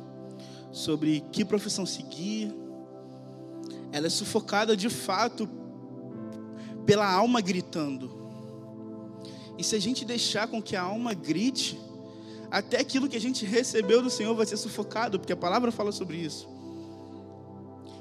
sobre 0.71 1.21
que 1.31 1.43
profissão 1.43 1.85
seguir. 1.85 2.53
Ela 3.91 4.07
é 4.07 4.09
sufocada 4.09 4.75
de 4.75 4.89
fato 4.89 5.47
pela 6.85 7.11
alma 7.11 7.41
gritando. 7.41 8.09
E 9.57 9.63
se 9.63 9.75
a 9.75 9.79
gente 9.79 10.05
deixar 10.05 10.47
com 10.47 10.61
que 10.61 10.75
a 10.75 10.81
alma 10.81 11.13
grite, 11.13 11.79
até 12.50 12.79
aquilo 12.79 13.07
que 13.07 13.17
a 13.17 13.21
gente 13.21 13.45
recebeu 13.45 14.01
do 14.01 14.09
Senhor 14.09 14.33
vai 14.33 14.45
ser 14.45 14.57
sufocado, 14.57 15.19
porque 15.19 15.33
a 15.33 15.38
palavra 15.38 15.71
fala 15.71 15.91
sobre 15.91 16.17
isso. 16.17 16.50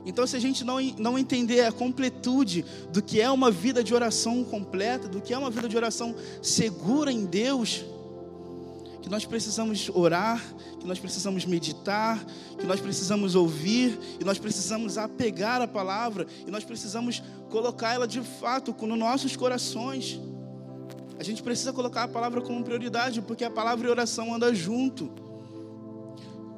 Então, 0.05 0.27
se 0.27 0.37
a 0.37 0.41
gente 0.41 0.65
não, 0.65 0.81
não 0.99 1.19
entender 1.19 1.61
a 1.61 1.73
completude 1.73 2.65
do 2.93 3.03
que 3.03 3.21
é 3.21 3.31
uma 3.31 3.51
vida 3.51 3.85
de 3.85 3.95
oração 3.95 4.43
completa, 4.45 5.09
do 5.09 5.21
que 5.21 5.35
é 5.35 5.39
uma 5.39 5.51
vida 5.51 5.69
de 5.69 5.77
oração 5.77 6.15
segura 6.43 7.13
em 7.13 7.25
Deus, 7.27 7.85
que 9.03 9.09
nós 9.09 9.25
precisamos 9.25 9.91
orar, 9.93 10.43
que 10.79 10.87
nós 10.87 10.99
precisamos 10.99 11.45
meditar, 11.45 12.25
que 12.59 12.67
nós 12.67 12.81
precisamos 12.81 13.35
ouvir, 13.35 13.99
e 14.21 14.25
nós 14.25 14.39
precisamos 14.39 14.97
apegar 14.97 15.61
a 15.61 15.69
palavra, 15.69 16.27
e 16.47 16.51
nós 16.51 16.65
precisamos 16.65 17.23
colocar 17.51 17.93
ela 17.93 18.07
de 18.07 18.21
fato 18.21 18.75
nos 18.87 18.99
nossos 18.99 19.37
corações. 19.37 20.21
A 21.19 21.23
gente 21.23 21.43
precisa 21.43 21.73
colocar 21.73 22.05
a 22.05 22.09
palavra 22.09 22.41
como 22.41 22.65
prioridade, 22.65 23.21
porque 23.21 23.45
a 23.45 23.51
palavra 23.51 23.87
e 23.87 23.89
a 23.89 23.93
oração 23.93 24.35
andam 24.35 24.55
junto. 24.55 25.11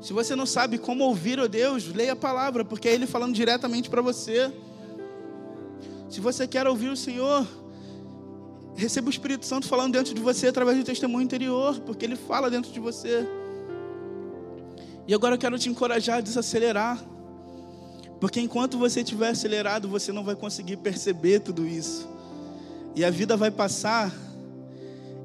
Se 0.02 0.12
você 0.12 0.34
não 0.34 0.44
sabe 0.44 0.78
como 0.78 1.04
ouvir 1.04 1.38
a 1.38 1.46
Deus, 1.46 1.86
leia 1.86 2.14
a 2.14 2.16
palavra, 2.16 2.64
porque 2.64 2.88
é 2.88 2.92
Ele 2.92 3.06
falando 3.06 3.32
diretamente 3.32 3.88
para 3.88 4.02
você. 4.02 4.52
Se 6.10 6.20
você 6.20 6.44
quer 6.44 6.66
ouvir 6.66 6.88
o 6.88 6.96
Senhor, 6.96 7.46
receba 8.74 9.06
o 9.06 9.10
Espírito 9.10 9.46
Santo 9.46 9.68
falando 9.68 9.92
dentro 9.92 10.12
de 10.12 10.20
você 10.20 10.48
através 10.48 10.76
do 10.76 10.82
testemunho 10.82 11.22
interior, 11.22 11.78
porque 11.86 12.04
Ele 12.04 12.16
fala 12.16 12.50
dentro 12.50 12.72
de 12.72 12.80
você. 12.80 13.24
E 15.06 15.14
agora 15.14 15.36
eu 15.36 15.38
quero 15.38 15.56
te 15.56 15.68
encorajar 15.68 16.18
a 16.18 16.20
desacelerar, 16.20 17.00
porque 18.20 18.40
enquanto 18.40 18.76
você 18.76 19.02
estiver 19.02 19.28
acelerado, 19.28 19.88
você 19.88 20.10
não 20.10 20.24
vai 20.24 20.34
conseguir 20.34 20.78
perceber 20.78 21.38
tudo 21.38 21.64
isso, 21.64 22.08
e 22.96 23.04
a 23.04 23.10
vida 23.10 23.36
vai 23.36 23.52
passar, 23.52 24.12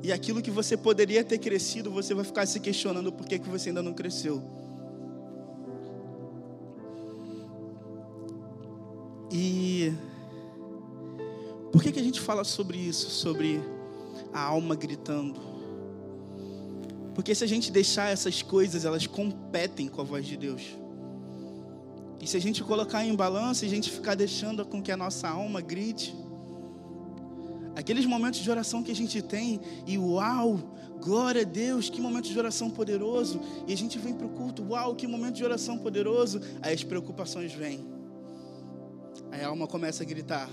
e 0.03 0.11
aquilo 0.11 0.39
que 0.39 0.51
você 0.51 0.77
poderia 0.77 1.23
ter 1.23 1.39
crescido, 1.39 1.89
você 1.89 2.13
vai 2.13 2.23
ficar 2.23 2.45
se 2.45 2.59
questionando 2.59 3.11
por 3.11 3.25
que, 3.25 3.39
que 3.39 3.49
você 3.49 3.69
ainda 3.69 3.81
não 3.81 3.93
cresceu. 3.93 4.66
E 9.31 9.93
por 11.71 11.83
que, 11.83 11.91
que 11.91 11.99
a 11.99 12.03
gente 12.03 12.19
fala 12.19 12.43
sobre 12.43 12.77
isso, 12.77 13.09
sobre 13.09 13.61
a 14.33 14.41
alma 14.41 14.75
gritando? 14.75 15.39
Porque 17.13 17.33
se 17.33 17.43
a 17.43 17.47
gente 17.47 17.71
deixar 17.71 18.11
essas 18.11 18.41
coisas, 18.41 18.85
elas 18.85 19.07
competem 19.07 19.87
com 19.87 20.01
a 20.01 20.03
voz 20.03 20.25
de 20.25 20.37
Deus. 20.37 20.61
E 22.21 22.27
se 22.27 22.37
a 22.37 22.39
gente 22.39 22.63
colocar 22.63 23.03
em 23.05 23.15
balança 23.15 23.65
e 23.65 23.67
a 23.67 23.71
gente 23.71 23.91
ficar 23.91 24.15
deixando 24.15 24.65
com 24.65 24.81
que 24.81 24.91
a 24.91 24.97
nossa 24.97 25.27
alma 25.27 25.61
grite, 25.61 26.15
aqueles 27.75 28.05
momentos 28.05 28.39
de 28.39 28.49
oração 28.49 28.81
que 28.81 28.91
a 28.91 28.95
gente 28.95 29.21
tem, 29.21 29.59
e 29.85 29.97
uau, 29.97 30.59
glória 31.01 31.41
a 31.41 31.45
Deus, 31.45 31.89
que 31.89 32.01
momento 32.01 32.29
de 32.29 32.37
oração 32.37 32.69
poderoso, 32.69 33.39
e 33.67 33.73
a 33.73 33.77
gente 33.77 33.99
vem 33.99 34.13
para 34.13 34.25
o 34.25 34.29
culto, 34.29 34.63
uau, 34.63 34.95
que 34.95 35.05
momento 35.05 35.35
de 35.35 35.43
oração 35.43 35.77
poderoso, 35.77 36.41
aí 36.61 36.73
as 36.73 36.83
preocupações 36.83 37.53
vêm, 37.53 37.85
aí 39.37 39.43
a 39.43 39.47
alma 39.49 39.67
começa 39.67 40.03
a 40.03 40.05
gritar, 40.05 40.49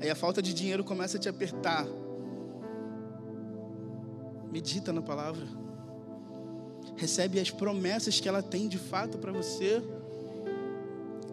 Aí 0.00 0.10
a 0.10 0.14
falta 0.14 0.42
de 0.42 0.52
dinheiro 0.52 0.84
começa 0.84 1.16
a 1.16 1.20
te 1.20 1.28
apertar. 1.28 1.86
Medita 4.52 4.92
na 4.92 5.00
palavra. 5.00 5.46
Recebe 6.96 7.40
as 7.40 7.50
promessas 7.50 8.20
que 8.20 8.28
ela 8.28 8.42
tem 8.42 8.68
de 8.68 8.78
fato 8.78 9.16
para 9.16 9.32
você. 9.32 9.82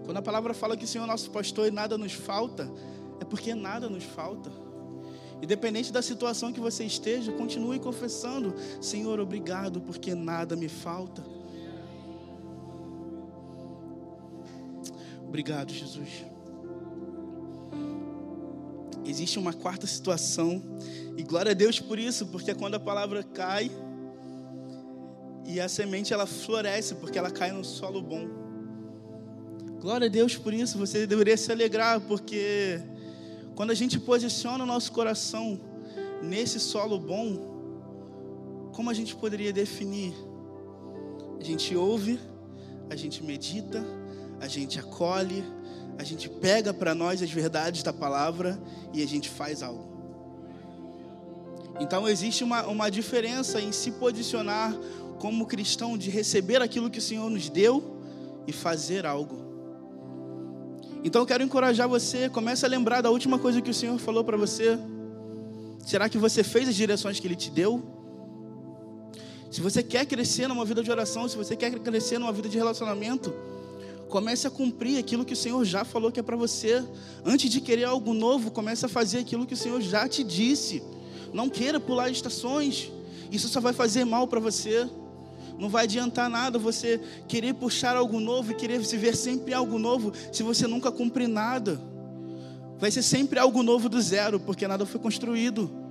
Quando 0.05 0.17
a 0.17 0.21
palavra 0.21 0.53
fala 0.53 0.77
que 0.77 0.85
o 0.85 0.87
Senhor 0.87 1.03
é 1.03 1.07
nosso 1.07 1.29
pastor 1.29 1.67
e 1.67 1.71
nada 1.71 1.97
nos 1.97 2.13
falta, 2.13 2.71
é 3.19 3.25
porque 3.25 3.53
nada 3.53 3.89
nos 3.89 4.05
falta. 4.05 4.49
Independente 5.41 5.91
da 5.91 6.01
situação 6.01 6.53
que 6.53 6.59
você 6.61 6.85
esteja, 6.85 7.33
continue 7.33 7.79
confessando: 7.79 8.55
Senhor, 8.81 9.19
obrigado, 9.19 9.81
porque 9.81 10.15
nada 10.15 10.55
me 10.55 10.69
falta. 10.69 11.21
Obrigado, 15.27 15.73
Jesus 15.73 16.32
existe 19.05 19.39
uma 19.39 19.53
quarta 19.53 19.87
situação, 19.87 20.61
e 21.17 21.23
glória 21.23 21.51
a 21.51 21.53
Deus 21.53 21.79
por 21.79 21.99
isso, 21.99 22.27
porque 22.27 22.51
é 22.51 22.53
quando 22.53 22.75
a 22.75 22.79
palavra 22.79 23.23
cai 23.23 23.69
e 25.45 25.59
a 25.59 25.67
semente 25.67 26.13
ela 26.13 26.25
floresce, 26.25 26.95
porque 26.95 27.17
ela 27.17 27.29
cai 27.29 27.51
no 27.51 27.63
solo 27.63 28.01
bom. 28.01 28.27
Glória 29.79 30.07
a 30.07 30.09
Deus 30.09 30.35
por 30.37 30.53
isso, 30.53 30.77
você 30.77 31.05
deveria 31.05 31.35
se 31.35 31.51
alegrar, 31.51 31.99
porque 32.01 32.81
quando 33.55 33.71
a 33.71 33.75
gente 33.75 33.99
posiciona 33.99 34.63
o 34.63 34.67
nosso 34.67 34.91
coração 34.91 35.59
nesse 36.21 36.59
solo 36.59 36.97
bom, 36.97 37.51
como 38.73 38.89
a 38.89 38.93
gente 38.93 39.15
poderia 39.15 39.53
definir? 39.53 40.13
A 41.39 41.43
gente 41.43 41.75
ouve, 41.75 42.19
a 42.89 42.95
gente 42.95 43.23
medita, 43.23 43.85
a 44.39 44.47
gente 44.47 44.79
acolhe, 44.79 45.43
a 45.97 46.03
gente 46.03 46.29
pega 46.29 46.73
para 46.73 46.95
nós 46.95 47.21
as 47.21 47.31
verdades 47.31 47.83
da 47.83 47.93
palavra 47.93 48.59
e 48.93 49.01
a 49.03 49.07
gente 49.07 49.29
faz 49.29 49.61
algo. 49.61 49.91
Então 51.79 52.07
existe 52.07 52.43
uma, 52.43 52.65
uma 52.67 52.89
diferença 52.89 53.59
em 53.61 53.71
se 53.71 53.91
posicionar 53.91 54.75
como 55.19 55.45
cristão 55.45 55.97
de 55.97 56.09
receber 56.09 56.61
aquilo 56.61 56.89
que 56.89 56.99
o 56.99 57.01
Senhor 57.01 57.29
nos 57.29 57.49
deu 57.49 57.97
e 58.45 58.51
fazer 58.51 59.05
algo. 59.05 59.41
Então 61.03 61.21
eu 61.21 61.25
quero 61.25 61.43
encorajar 61.43 61.87
você, 61.87 62.29
comece 62.29 62.65
a 62.65 62.69
lembrar 62.69 63.01
da 63.01 63.09
última 63.09 63.37
coisa 63.37 63.61
que 63.61 63.69
o 63.69 63.73
Senhor 63.73 63.97
falou 63.99 64.23
para 64.23 64.37
você. 64.37 64.77
Será 65.85 66.07
que 66.07 66.17
você 66.17 66.43
fez 66.43 66.69
as 66.69 66.75
direções 66.75 67.19
que 67.19 67.27
Ele 67.27 67.35
te 67.35 67.49
deu? 67.49 67.83
Se 69.51 69.61
você 69.61 69.83
quer 69.83 70.05
crescer 70.05 70.47
numa 70.47 70.65
vida 70.65 70.81
de 70.81 70.89
oração, 70.89 71.27
se 71.27 71.35
você 71.35 71.55
quer 71.55 71.71
crescer 71.79 72.17
numa 72.17 72.31
vida 72.31 72.49
de 72.49 72.57
relacionamento, 72.57 73.33
Comece 74.13 74.45
a 74.45 74.51
cumprir 74.51 74.99
aquilo 74.99 75.25
que 75.25 75.33
o 75.33 75.35
Senhor 75.35 75.65
já 75.65 75.83
falou 75.83 76.11
que 76.11 76.19
é 76.19 76.23
para 76.23 76.35
você. 76.35 76.85
Antes 77.25 77.49
de 77.49 77.59
querer 77.59 77.85
algo 77.85 78.13
novo, 78.13 78.51
comece 78.51 78.85
a 78.85 78.87
fazer 78.87 79.17
aquilo 79.17 79.43
que 79.43 79.55
o 79.55 79.57
Senhor 79.57 79.81
já 79.81 80.07
te 80.07 80.23
disse. 80.23 80.83
Não 81.33 81.49
queira 81.49 81.79
pular 81.79 82.11
estações. 82.11 82.91
Isso 83.31 83.47
só 83.49 83.59
vai 83.59 83.73
fazer 83.73 84.05
mal 84.05 84.27
para 84.27 84.39
você. 84.39 84.87
Não 85.57 85.67
vai 85.67 85.85
adiantar 85.85 86.29
nada 86.29 86.59
você 86.59 87.01
querer 87.27 87.55
puxar 87.55 87.97
algo 87.97 88.19
novo 88.19 88.51
e 88.51 88.55
querer 88.55 88.85
se 88.85 88.97
ver 88.97 89.15
sempre 89.15 89.51
algo 89.51 89.79
novo 89.79 90.13
se 90.31 90.43
você 90.43 90.67
nunca 90.67 90.91
cumprir 90.91 91.27
nada. 91.27 91.81
Vai 92.77 92.91
ser 92.91 93.01
sempre 93.01 93.39
algo 93.39 93.63
novo 93.63 93.89
do 93.89 93.99
zero, 93.99 94.39
porque 94.39 94.67
nada 94.67 94.85
foi 94.85 95.01
construído. 95.01 95.82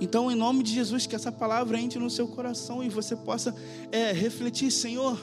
Então, 0.00 0.30
em 0.30 0.34
nome 0.34 0.62
de 0.62 0.72
Jesus, 0.72 1.06
que 1.06 1.14
essa 1.14 1.30
palavra 1.30 1.78
entre 1.78 1.98
no 1.98 2.10
seu 2.10 2.26
coração 2.26 2.82
e 2.82 2.88
você 2.88 3.14
possa 3.14 3.54
é, 3.92 4.12
refletir, 4.12 4.70
Senhor, 4.70 5.18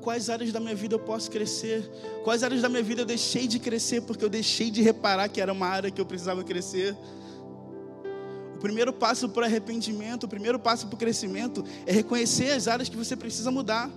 quais 0.00 0.30
áreas 0.30 0.50
da 0.52 0.60
minha 0.60 0.74
vida 0.74 0.94
eu 0.94 0.98
posso 0.98 1.30
crescer, 1.30 1.88
quais 2.24 2.42
áreas 2.42 2.62
da 2.62 2.68
minha 2.68 2.82
vida 2.82 3.02
eu 3.02 3.06
deixei 3.06 3.46
de 3.46 3.58
crescer 3.58 4.00
porque 4.02 4.24
eu 4.24 4.30
deixei 4.30 4.70
de 4.70 4.80
reparar 4.80 5.28
que 5.28 5.40
era 5.40 5.52
uma 5.52 5.66
área 5.66 5.90
que 5.90 6.00
eu 6.00 6.06
precisava 6.06 6.42
crescer. 6.42 6.96
O 8.56 8.58
primeiro 8.58 8.92
passo 8.92 9.28
para 9.28 9.42
o 9.42 9.44
arrependimento, 9.44 10.24
o 10.24 10.28
primeiro 10.28 10.58
passo 10.58 10.86
para 10.86 10.96
o 10.96 10.98
crescimento 10.98 11.64
é 11.86 11.92
reconhecer 11.92 12.50
as 12.50 12.66
áreas 12.66 12.88
que 12.88 12.96
você 12.96 13.14
precisa 13.14 13.50
mudar. 13.50 13.90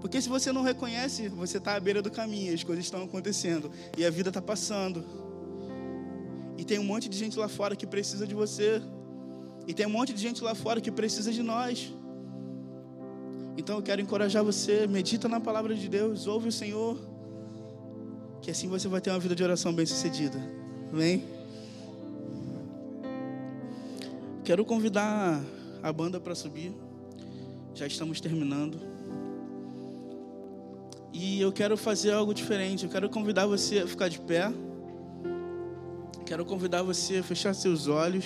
Porque 0.00 0.20
se 0.20 0.28
você 0.28 0.52
não 0.52 0.62
reconhece, 0.62 1.28
você 1.28 1.58
está 1.58 1.74
à 1.74 1.80
beira 1.80 2.00
do 2.00 2.10
caminho, 2.10 2.54
as 2.54 2.62
coisas 2.62 2.84
estão 2.84 3.02
acontecendo 3.02 3.70
e 3.98 4.04
a 4.04 4.10
vida 4.10 4.30
está 4.30 4.40
passando. 4.40 5.04
E 6.64 6.66
tem 6.66 6.78
um 6.78 6.84
monte 6.84 7.10
de 7.10 7.18
gente 7.18 7.38
lá 7.38 7.46
fora 7.46 7.76
que 7.76 7.86
precisa 7.86 8.26
de 8.26 8.34
você. 8.34 8.80
E 9.66 9.74
tem 9.74 9.86
um 9.86 9.90
monte 9.90 10.14
de 10.14 10.22
gente 10.22 10.42
lá 10.42 10.54
fora 10.54 10.80
que 10.80 10.90
precisa 10.90 11.30
de 11.30 11.42
nós. 11.42 11.92
Então 13.58 13.76
eu 13.76 13.82
quero 13.82 14.00
encorajar 14.00 14.42
você, 14.42 14.86
medita 14.86 15.28
na 15.28 15.38
palavra 15.38 15.74
de 15.74 15.86
Deus, 15.90 16.26
ouve 16.26 16.48
o 16.48 16.52
Senhor, 16.52 16.96
que 18.40 18.50
assim 18.50 18.66
você 18.66 18.88
vai 18.88 18.98
ter 19.02 19.10
uma 19.10 19.18
vida 19.18 19.34
de 19.34 19.44
oração 19.44 19.74
bem-sucedida. 19.74 20.38
Amém? 20.90 21.22
Quero 24.42 24.64
convidar 24.64 25.44
a 25.82 25.92
banda 25.92 26.18
para 26.18 26.34
subir. 26.34 26.74
Já 27.74 27.86
estamos 27.86 28.22
terminando. 28.22 28.80
E 31.12 31.42
eu 31.42 31.52
quero 31.52 31.76
fazer 31.76 32.12
algo 32.12 32.32
diferente. 32.32 32.84
Eu 32.84 32.90
quero 32.90 33.10
convidar 33.10 33.44
você 33.44 33.80
a 33.80 33.86
ficar 33.86 34.08
de 34.08 34.18
pé. 34.18 34.50
Quero 36.34 36.44
convidar 36.44 36.82
você 36.82 37.18
a 37.18 37.22
fechar 37.22 37.54
seus 37.54 37.86
olhos. 37.86 38.24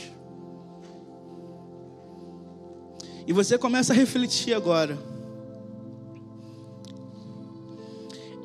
E 3.27 3.35
você 3.35 3.59
começa 3.59 3.92
a 3.92 3.97
refletir 3.97 4.55
agora. 4.55 4.99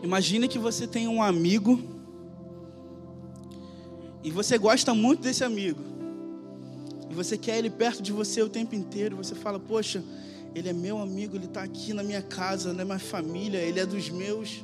Imagine 0.04 0.50
que 0.50 0.60
você 0.60 0.86
tem 0.86 1.08
um 1.08 1.24
amigo 1.24 1.82
e 4.22 4.30
você 4.32 4.58
gosta 4.58 4.94
muito 4.94 5.22
desse 5.22 5.46
amigo. 5.46 5.80
E 7.10 7.14
você 7.14 7.38
quer 7.38 7.58
ele 7.58 7.70
perto 7.70 8.04
de 8.04 8.12
você 8.12 8.42
o 8.42 8.50
tempo 8.50 8.76
inteiro. 8.76 9.16
Você 9.16 9.34
fala, 9.34 9.62
poxa, 9.62 10.04
ele 10.54 10.68
é 10.68 10.74
meu 10.74 11.00
amigo, 11.00 11.38
ele 11.38 11.46
está 11.46 11.64
aqui 11.64 11.94
na 11.94 12.04
minha 12.04 12.22
casa, 12.22 12.74
na 12.74 12.84
minha 12.84 13.00
família, 13.00 13.60
ele 13.60 13.80
é 13.80 13.86
dos 13.86 14.10
meus. 14.10 14.62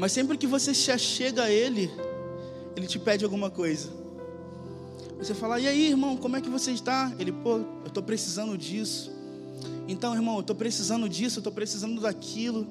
Mas 0.00 0.10
sempre 0.10 0.36
que 0.36 0.48
você 0.48 0.74
se 0.74 0.90
achega 0.90 1.44
a 1.44 1.50
ele, 1.52 1.88
ele 2.76 2.86
te 2.86 2.98
pede 2.98 3.24
alguma 3.24 3.50
coisa. 3.50 3.90
Você 5.18 5.34
fala, 5.34 5.60
e 5.60 5.68
aí, 5.68 5.88
irmão, 5.88 6.16
como 6.16 6.36
é 6.36 6.40
que 6.40 6.48
você 6.48 6.72
está? 6.72 7.12
Ele, 7.18 7.30
pô, 7.30 7.58
eu 7.58 7.86
estou 7.86 8.02
precisando 8.02 8.58
disso. 8.58 9.12
Então, 9.86 10.14
irmão, 10.14 10.34
eu 10.34 10.40
estou 10.40 10.56
precisando 10.56 11.08
disso, 11.08 11.38
eu 11.38 11.40
estou 11.40 11.52
precisando 11.52 12.00
daquilo. 12.00 12.66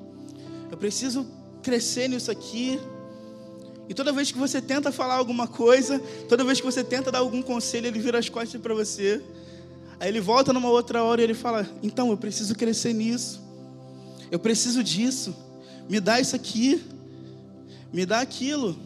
Eu 0.70 0.78
preciso 0.78 1.26
crescer 1.64 2.10
nisso 2.10 2.30
aqui. 2.30 2.80
E 3.88 3.94
toda 3.94 4.12
vez 4.12 4.32
que 4.32 4.38
você 4.38 4.62
tenta 4.62 4.92
falar 4.92 5.16
alguma 5.16 5.48
coisa, 5.48 6.00
toda 6.28 6.44
vez 6.44 6.60
que 6.60 6.66
você 6.66 6.84
tenta 6.84 7.12
dar 7.12 7.20
algum 7.20 7.42
conselho, 7.42 7.88
ele 7.88 8.00
vira 8.00 8.20
as 8.20 8.28
costas 8.30 8.60
para 8.60 8.74
você. 8.74 9.22
Aí 10.00 10.10
ele 10.10 10.20
volta 10.20 10.52
numa 10.52 10.70
outra 10.70 11.04
hora 11.04 11.22
e 11.22 11.24
ele 11.24 11.34
fala: 11.34 11.70
Então, 11.82 12.10
eu 12.10 12.18
preciso 12.18 12.56
crescer 12.56 12.94
nisso. 12.94 13.42
Eu 14.30 14.40
preciso 14.40 14.84
disso. 14.84 15.36
Me 15.90 16.00
dá 16.00 16.20
isso 16.20 16.36
aqui. 16.36 16.84
Me 17.94 18.06
dá 18.06 18.20
aquilo. 18.20 18.78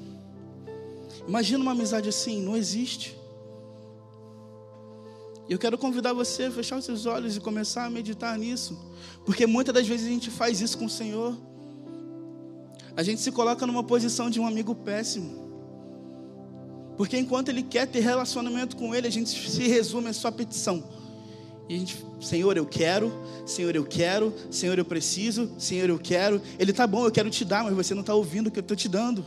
Imagina 1.28 1.62
uma 1.62 1.72
amizade 1.72 2.08
assim, 2.10 2.42
não 2.42 2.56
existe. 2.56 3.18
Eu 5.48 5.60
quero 5.60 5.78
convidar 5.78 6.14
você 6.14 6.44
a 6.44 6.52
fechar 6.52 6.78
os 6.78 6.86
seus 6.86 7.06
olhos 7.06 7.38
e 7.38 7.40
começar 7.40 7.86
a 7.86 7.90
meditar 7.90 8.38
nisso. 8.38 8.78
Porque 9.26 9.46
muitas 9.46 9.74
das 9.74 9.88
vezes 9.88 10.08
a 10.08 10.10
gente 10.10 10.32
faz 10.32 10.60
isso 10.60 10.78
com 10.78 10.86
o 10.86 10.90
Senhor. 10.90 11.38
A 12.98 13.04
gente 13.04 13.22
se 13.22 13.32
coloca 13.32 13.66
numa 13.68 13.84
posição 13.84 14.30
de 14.30 14.40
um 14.40 14.48
amigo 14.48 14.74
péssimo. 14.74 15.46
Porque 16.98 17.18
enquanto 17.18 17.50
ele 17.50 17.62
quer 17.62 17.88
ter 17.88 18.00
relacionamento 18.00 18.76
com 18.76 18.96
ele, 18.96 19.08
a 19.08 19.12
gente 19.12 19.30
se 19.30 19.68
resume 19.68 20.10
a 20.10 20.14
sua 20.14 20.32
petição. 20.32 20.84
E 21.68 21.76
a 21.76 21.78
gente, 21.78 22.04
Senhor, 22.22 22.56
eu 22.56 22.66
quero, 22.66 23.12
Senhor, 23.46 23.76
eu 23.76 23.84
quero, 23.84 24.34
Senhor, 24.50 24.78
eu 24.78 24.86
preciso, 24.86 25.52
Senhor, 25.60 25.90
eu 25.90 26.00
quero. 26.00 26.42
Ele 26.58 26.72
tá 26.72 26.88
bom, 26.88 27.06
eu 27.06 27.12
quero 27.12 27.30
te 27.30 27.44
dar, 27.44 27.64
mas 27.64 27.74
você 27.74 27.94
não 27.94 28.02
está 28.02 28.16
ouvindo 28.16 28.48
o 28.48 28.52
que 28.52 28.60
eu 28.60 28.62
estou 28.62 28.78
te 28.78 28.88
dando. 28.88 29.26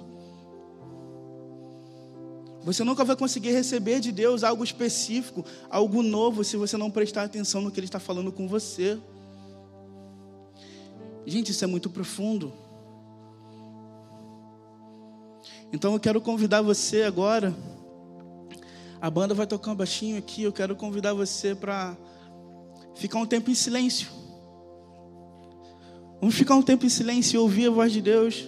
Você 2.69 2.85
nunca 2.85 3.03
vai 3.03 3.17
conseguir 3.17 3.53
receber 3.53 3.99
de 3.99 4.13
Deus 4.13 4.45
algo 4.45 4.63
específico, 4.63 5.43
algo 5.71 6.03
novo, 6.03 6.45
se 6.45 6.55
você 6.55 6.77
não 6.77 6.91
prestar 6.91 7.23
atenção 7.23 7.63
no 7.63 7.71
que 7.71 7.81
Ele 7.81 7.87
está 7.87 7.99
falando 7.99 8.31
com 8.31 8.47
você. 8.47 8.99
Gente, 11.25 11.51
isso 11.51 11.65
é 11.65 11.67
muito 11.67 11.89
profundo. 11.89 12.53
Então 15.73 15.95
eu 15.95 15.99
quero 15.99 16.21
convidar 16.21 16.61
você 16.61 17.05
agora. 17.05 17.57
A 19.01 19.09
banda 19.09 19.33
vai 19.33 19.47
tocar 19.47 19.71
um 19.71 19.75
baixinho 19.75 20.19
aqui. 20.19 20.43
Eu 20.43 20.53
quero 20.53 20.77
convidar 20.77 21.15
você 21.15 21.55
para 21.55 21.97
ficar 22.95 23.19
um 23.19 23.25
tempo 23.25 23.51
em 23.51 23.55
silêncio. 23.55 24.09
Vamos 26.21 26.35
ficar 26.35 26.55
um 26.55 26.63
tempo 26.63 26.85
em 26.85 26.91
silêncio 26.91 27.37
e 27.37 27.39
ouvir 27.39 27.69
a 27.69 27.71
voz 27.71 27.91
de 27.91 28.03
Deus. 28.03 28.47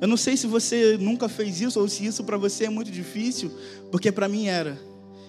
Eu 0.00 0.06
não 0.06 0.16
sei 0.16 0.36
se 0.36 0.46
você 0.46 0.96
nunca 0.98 1.28
fez 1.28 1.60
isso 1.60 1.80
ou 1.80 1.88
se 1.88 2.04
isso 2.06 2.22
para 2.24 2.36
você 2.36 2.64
é 2.64 2.70
muito 2.70 2.90
difícil, 2.90 3.50
porque 3.90 4.12
para 4.12 4.28
mim 4.28 4.46
era. 4.46 4.80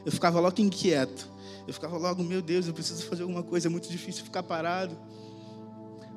Eu 0.05 0.12
ficava 0.12 0.39
logo 0.39 0.62
inquieto. 0.62 1.27
Eu 1.67 1.73
ficava 1.73 1.97
logo, 1.97 2.23
meu 2.23 2.41
Deus, 2.41 2.67
eu 2.67 2.73
preciso 2.73 3.03
fazer 3.03 3.23
alguma 3.23 3.43
coisa, 3.43 3.67
é 3.67 3.69
muito 3.69 3.89
difícil 3.89 4.23
ficar 4.23 4.43
parado. 4.43 4.97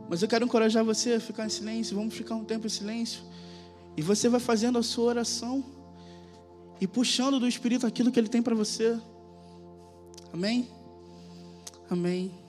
Mas 0.09 0.23
eu 0.23 0.29
quero 0.29 0.45
encorajar 0.45 0.85
você 0.85 1.15
a 1.15 1.21
ficar 1.21 1.47
em 1.47 1.49
silêncio. 1.49 1.97
Vamos 1.97 2.15
ficar 2.15 2.35
um 2.35 2.45
tempo 2.45 2.67
em 2.67 2.71
silêncio. 2.71 3.23
E 3.97 4.03
você 4.03 4.29
vai 4.29 4.41
fazendo 4.41 4.79
a 4.79 4.83
sua 4.83 5.05
oração 5.05 5.65
e 6.81 6.87
puxando 6.87 7.39
do 7.39 7.47
Espírito 7.47 7.87
aquilo 7.87 8.11
que 8.11 8.19
Ele 8.19 8.29
tem 8.29 8.43
para 8.43 8.55
você. 8.55 8.99
Amém? 10.33 10.69
Amém. 11.89 12.42